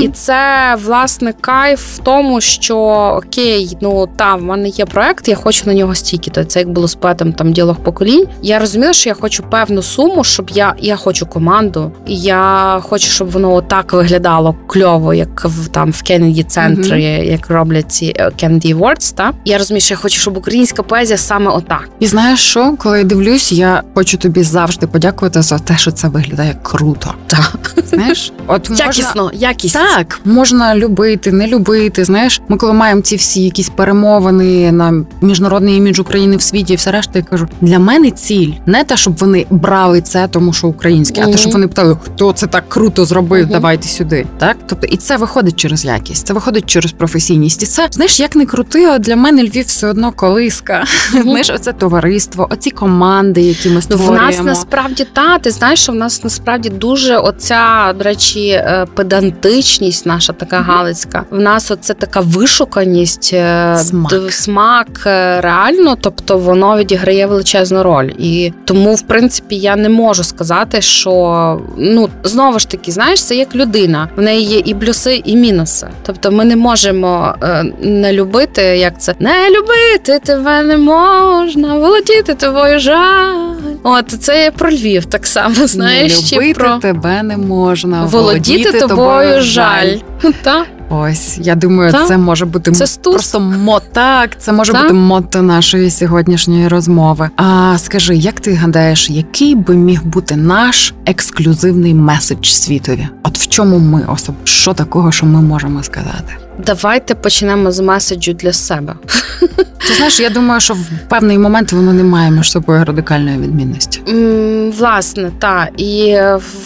[0.01, 2.77] І це власне кайф в тому, що
[3.23, 6.31] окей, ну та в мене є проект, я хочу на нього стільки.
[6.31, 8.25] То це як було з поетом там діалог поколінь.
[8.41, 13.07] Я розуміла, що я хочу певну суму, щоб я я хочу команду, і я хочу,
[13.07, 17.31] щоб воно так виглядало кльово, як в там в Кеннеді центрі, mm-hmm.
[17.31, 21.51] як роблять ці Кеннеді Awards, та Я розумію, що я хочу, щоб українська поезія саме
[21.51, 21.89] отак.
[21.99, 26.07] І знаєш що, коли я дивлюсь, я хочу тобі завжди подякувати за те, що це
[26.07, 27.13] виглядає круто.
[27.27, 27.73] Так.
[27.87, 28.85] Знаєш, от можна...
[28.85, 29.75] якісно, якість.
[29.75, 32.05] Так, можна любити, не любити.
[32.05, 36.75] Знаєш, ми коли маємо ці всі якісь перемовини на міжнародний імідж України в світі, і
[36.75, 40.67] все решта, я кажу, для мене ціль не те, щоб вони брали це, тому що
[40.89, 41.29] українське, mm-hmm.
[41.29, 43.51] а те, щоб вони питали, хто це так круто зробив, mm-hmm.
[43.51, 44.25] давайте сюди.
[44.37, 47.63] Так, тобто, і це виходить через якість, це виходить через професійність.
[47.63, 50.83] І це знаєш, як не крути, а для мене Львів все одно колиска.
[50.83, 51.21] Mm-hmm.
[51.29, 54.13] Знаєш, оце товариство, оці команди, які ми створюємо.
[54.13, 58.47] Ну, в нас насправді та ти знаєш, що в нас насправді дуже оця до речі,
[58.49, 61.23] е, педантичність наша така галицька.
[61.29, 64.13] В нас оце така вишуканість, е, смак.
[64.29, 68.09] смак е, реально, тобто воно відіграє величезну роль.
[68.19, 73.35] І тому, в принципі, я не можу сказати, що ну знову ж таки, знаєш, це
[73.35, 74.09] як людина.
[74.15, 75.87] В неї є і плюси, і мінуси.
[76.05, 77.35] Тобто, ми не можемо
[77.81, 83.35] не любити, як це не любити тебе не можна, володіти тобою жаль.
[83.83, 86.31] От це є про Львів, так само знаєш.
[86.31, 86.77] Не любити про...
[86.77, 89.95] тебе не можна володіти тобою жаль.
[90.43, 90.65] Та?
[90.89, 92.05] Ось я думаю, Та?
[92.05, 94.39] це може бути це просто мотак.
[94.39, 94.81] Це може Та?
[94.81, 97.29] бути мото нашої сьогоднішньої розмови.
[97.35, 103.07] А скажи, як ти гадаєш, який би міг бути наш ексклюзивний меседж світові?
[103.23, 104.35] От в чому ми особ...
[104.43, 106.37] що такого, що ми можемо сказати?
[106.65, 108.95] Давайте почнемо з меседжу для себе.
[109.89, 114.01] Ти знаєш, я думаю, що в певний момент воно не має між собою радикальної відмінності.
[114.07, 115.69] Mm, власне, так.
[115.77, 116.17] І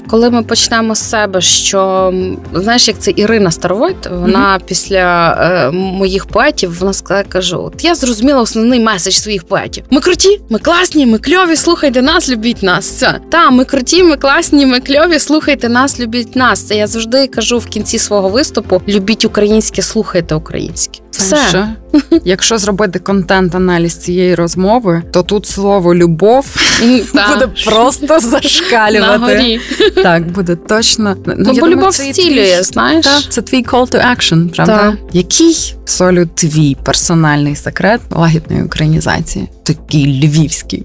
[0.08, 2.14] коли ми почнемо з себе, що
[2.54, 4.66] знаєш, як це Ірина Старовойт, вона mm-hmm.
[4.66, 9.84] після е, моїх поетів вона сказала, кажу: от я зрозуміла основний меседж своїх поетів.
[9.90, 12.86] Ми круті, ми класні, ми кльові, слухайте нас, любіть нас.
[12.86, 16.62] Це та ми круті, ми класні, ми кльові, слухайте нас, любіть нас.
[16.62, 21.00] Це я завжди кажу в кінці свого виступу: любіть українське, слухайте українське.
[21.12, 21.38] Все.
[21.50, 21.68] Що?
[22.26, 26.56] Якщо зробити контент-аналіз цієї розмови, то тут слово любов
[27.14, 29.60] буде просто зашкалювати.
[30.04, 31.18] Так, буде точно.
[31.26, 33.06] Ну, ну Бо любов стілює, знаєш?
[33.30, 34.98] Це твій call to action, правда?
[35.14, 39.50] Який солю твій персональний секрет лагідної українізації?
[39.64, 40.84] Такий львівський.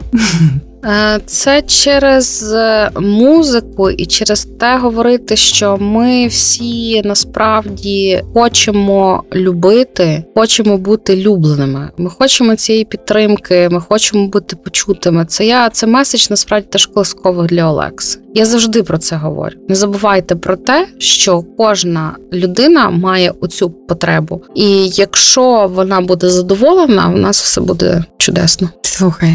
[0.84, 10.24] Е, це через е, музику і через те говорити, що ми всі насправді хочемо любити,
[10.34, 11.90] хочемо бути любленими.
[11.98, 15.24] Ми хочемо цієї підтримки, ми хочемо бути почутими.
[15.24, 18.18] Це я це меседж насправді теж колисково для Олекси.
[18.34, 19.56] Я завжди про це говорю.
[19.68, 27.08] Не забувайте про те, що кожна людина має оцю потребу, і якщо вона буде задоволена,
[27.14, 28.68] у нас все буде чудесно.
[28.82, 29.34] Слухай.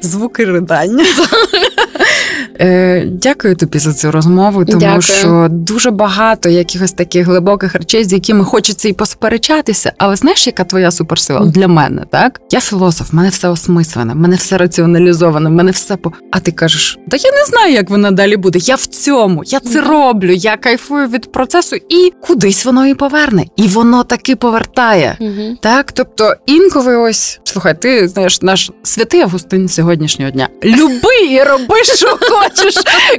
[0.00, 1.04] Звуки ридання.
[2.60, 5.02] Е, Дякую тобі за цю розмову, тому Дякую.
[5.02, 9.92] що дуже багато якихось таких глибоких речей, з якими хочеться і посперечатися.
[9.98, 12.02] Але знаєш, яка твоя суперсила для мене?
[12.10, 16.12] Так я філософ, в мене все осмислене, в мене все раціоналізоване, в мене все по.
[16.30, 18.58] А ти кажеш, та я не знаю, як вона далі буде.
[18.58, 23.44] Я в цьому, я це роблю, я кайфую від процесу, і кудись воно і поверне,
[23.56, 25.16] і воно таки повертає.
[25.20, 25.56] Мгм.
[25.62, 30.48] Так, тобто інколи ось слухай, ти знаєш, наш святий Августин сьогоднішнього дня.
[30.64, 32.74] Люби і роби, що хочеш,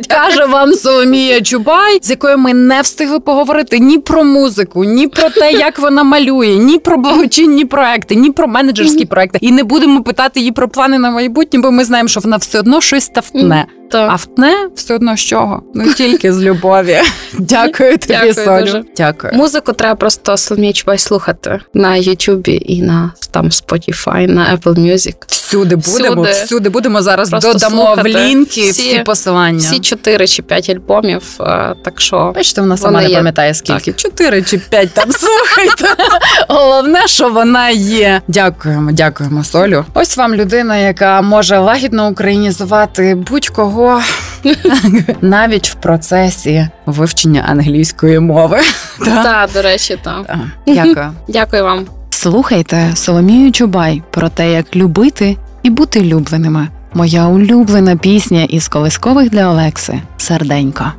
[0.10, 5.30] каже вам Соломія Чубай, з якою ми не встигли поговорити ні про музику, ні про
[5.30, 9.40] те, як вона малює, ні про благочинні проекти, ні про менеджерські проекти.
[9.42, 12.60] І не будемо питати її про плани на майбутнє, бо ми знаємо, що вона все
[12.60, 13.66] одно щось тавтне.
[13.92, 14.10] Так.
[14.12, 15.64] А втне все одно з чого?
[15.76, 16.98] Ну тільки з любові.
[17.40, 18.60] Дякую тобі, Дякую Солю.
[18.62, 18.84] дуже.
[18.98, 19.34] Дякую.
[19.34, 25.16] Музику треба просто Соломія Чубай слухати на Ютубі і на там Spotify, на Apple Music.
[25.28, 26.32] Всюди будемо, Всюди.
[26.46, 28.02] всюди, будемо зараз Просто додамо слухати.
[28.02, 29.58] в лінки всі, Всі- посилання.
[29.60, 31.22] Всі чотири чи п'ять альбомів.
[31.42, 33.16] е, Так що Бачите, вона сама не є.
[33.16, 33.94] пам'ятає скільки.
[33.94, 35.86] Чотири чи п'ять там слухайте.
[36.50, 38.22] Головне, що вона є.
[38.28, 39.86] Дякуємо, дякуємо, Солю.
[39.94, 43.79] Ось вам людина, яка може лагідно українізувати будь-кого
[45.22, 48.60] навіть в процесі вивчення англійської мови.
[49.06, 49.50] Так.
[49.54, 50.28] до речі, так.
[50.28, 50.38] Так.
[50.68, 51.12] Дякую.
[51.28, 51.86] Дякую вам.
[52.10, 56.68] Слухайте Соломію Чубай про те, як любити і бути любленими.
[56.94, 60.92] Моя улюблена пісня із колискових для Олекси Серденько.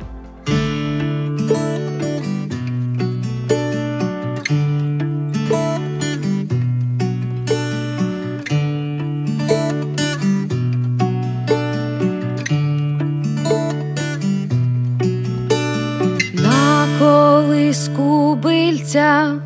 [18.91, 19.39] Бильця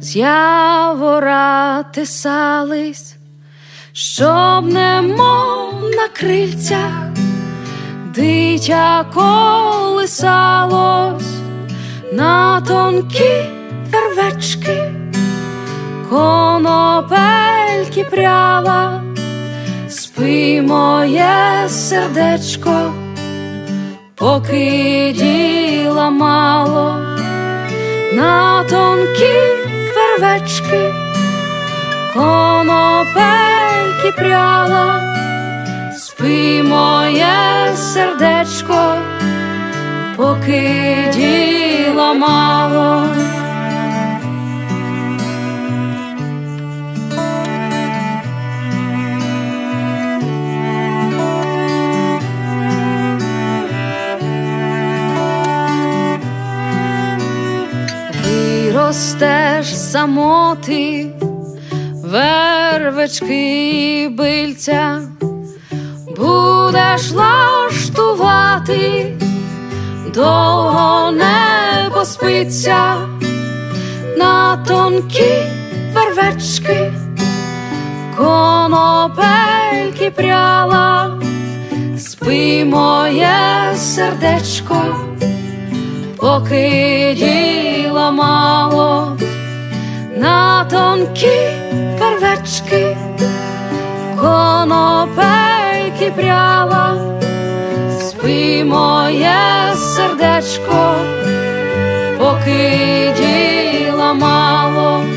[0.00, 3.16] з явора тисались,
[3.92, 7.08] щоб немов на крильцях
[8.14, 10.42] дитя колисалось
[12.12, 13.44] на тонкі
[13.92, 14.92] вервечки,
[16.10, 19.02] конопельки пряла,
[19.88, 22.92] спи моє сердечко
[24.14, 27.11] поки діла мало
[28.12, 29.38] на тонкі
[29.96, 30.94] вервечки,
[32.14, 33.32] конопельки
[34.16, 35.00] пряла,
[35.98, 38.94] спи моє сердечко,
[40.16, 43.06] поки діла мало.
[58.92, 61.10] Виростеш самоти,
[62.04, 63.70] вервечки
[64.02, 65.00] і бильця,
[66.16, 68.62] будеш лаштувати,
[70.14, 72.96] довго не поспиться
[74.18, 75.32] на тонкі
[75.94, 76.92] вервечки,
[78.16, 81.20] конопельки пряла,
[81.98, 85.11] спи моє сердечко
[86.22, 89.16] поки діла мало
[90.16, 91.38] на тонкі
[91.98, 92.96] первечки,
[94.20, 96.96] конопельки пряла,
[98.00, 100.94] спи моє сердечко,
[102.18, 105.11] поки діла мало.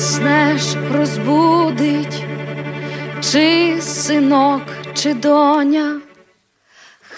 [0.00, 0.62] Заснеш,
[0.94, 2.24] розбудить,
[3.20, 4.62] чи синок,
[4.94, 6.00] чи доня,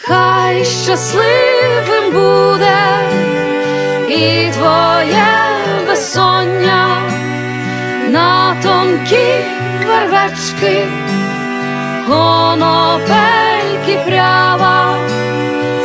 [0.02, 2.78] хай щасливим буде
[4.08, 5.26] і твоє
[5.86, 6.98] безсоння.
[8.10, 9.44] На тонкі
[9.86, 10.86] вервечки,
[12.06, 13.14] конопельки
[14.06, 14.96] прява,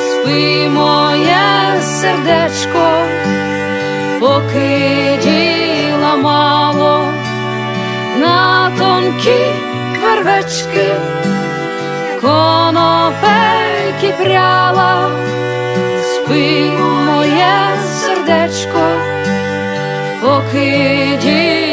[0.02, 3.07] спи моє сердечко
[8.98, 9.40] тонкі
[10.02, 10.88] вервечки,
[12.22, 15.12] конопельки пряла,
[16.04, 16.72] спи
[17.06, 18.84] моє сердечко,
[20.22, 20.70] поки
[21.22, 21.67] діла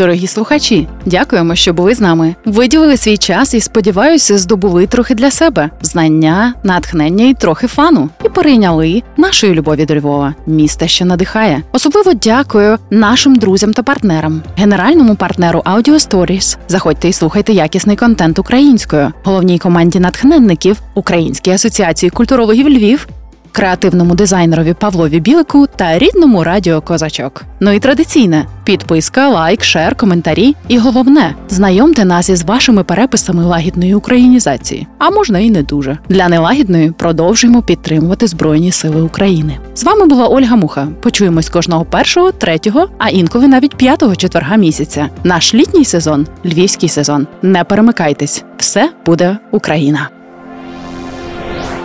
[0.00, 2.34] Дорогі слухачі, дякуємо, що були з нами.
[2.44, 8.08] Виділили свій час і сподіваюся, здобули трохи для себе знання, натхнення і трохи фану.
[8.24, 11.62] І перейняли нашої любові до Львова, міста, що надихає.
[11.72, 16.58] Особливо дякую нашим друзям та партнерам, генеральному партнеру Audio Stories.
[16.68, 23.08] Заходьте і слухайте якісний контент українською, головній команді натхненників Українській асоціації культурологів Львів
[23.52, 27.44] креативному дизайнерові Павлові Білику та рідному радіо Козачок.
[27.60, 30.54] Ну і традиційне підписка, лайк, шер, коментарі.
[30.68, 34.86] І головне, знайомте нас із вашими переписами лагідної українізації.
[34.98, 35.98] А можна і не дуже.
[36.08, 39.58] Для нелагідної продовжуємо підтримувати Збройні Сили України.
[39.74, 40.88] З вами була Ольга Муха.
[41.00, 45.08] Почуємось кожного першого, третього, а інколи навіть п'ятого четверга місяця.
[45.24, 47.26] Наш літній сезон львівський сезон.
[47.42, 50.19] Не перемикайтесь, все буде Україна.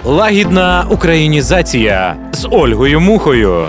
[0.08, 3.66] Лагідна українізація з Ольгою Мухою.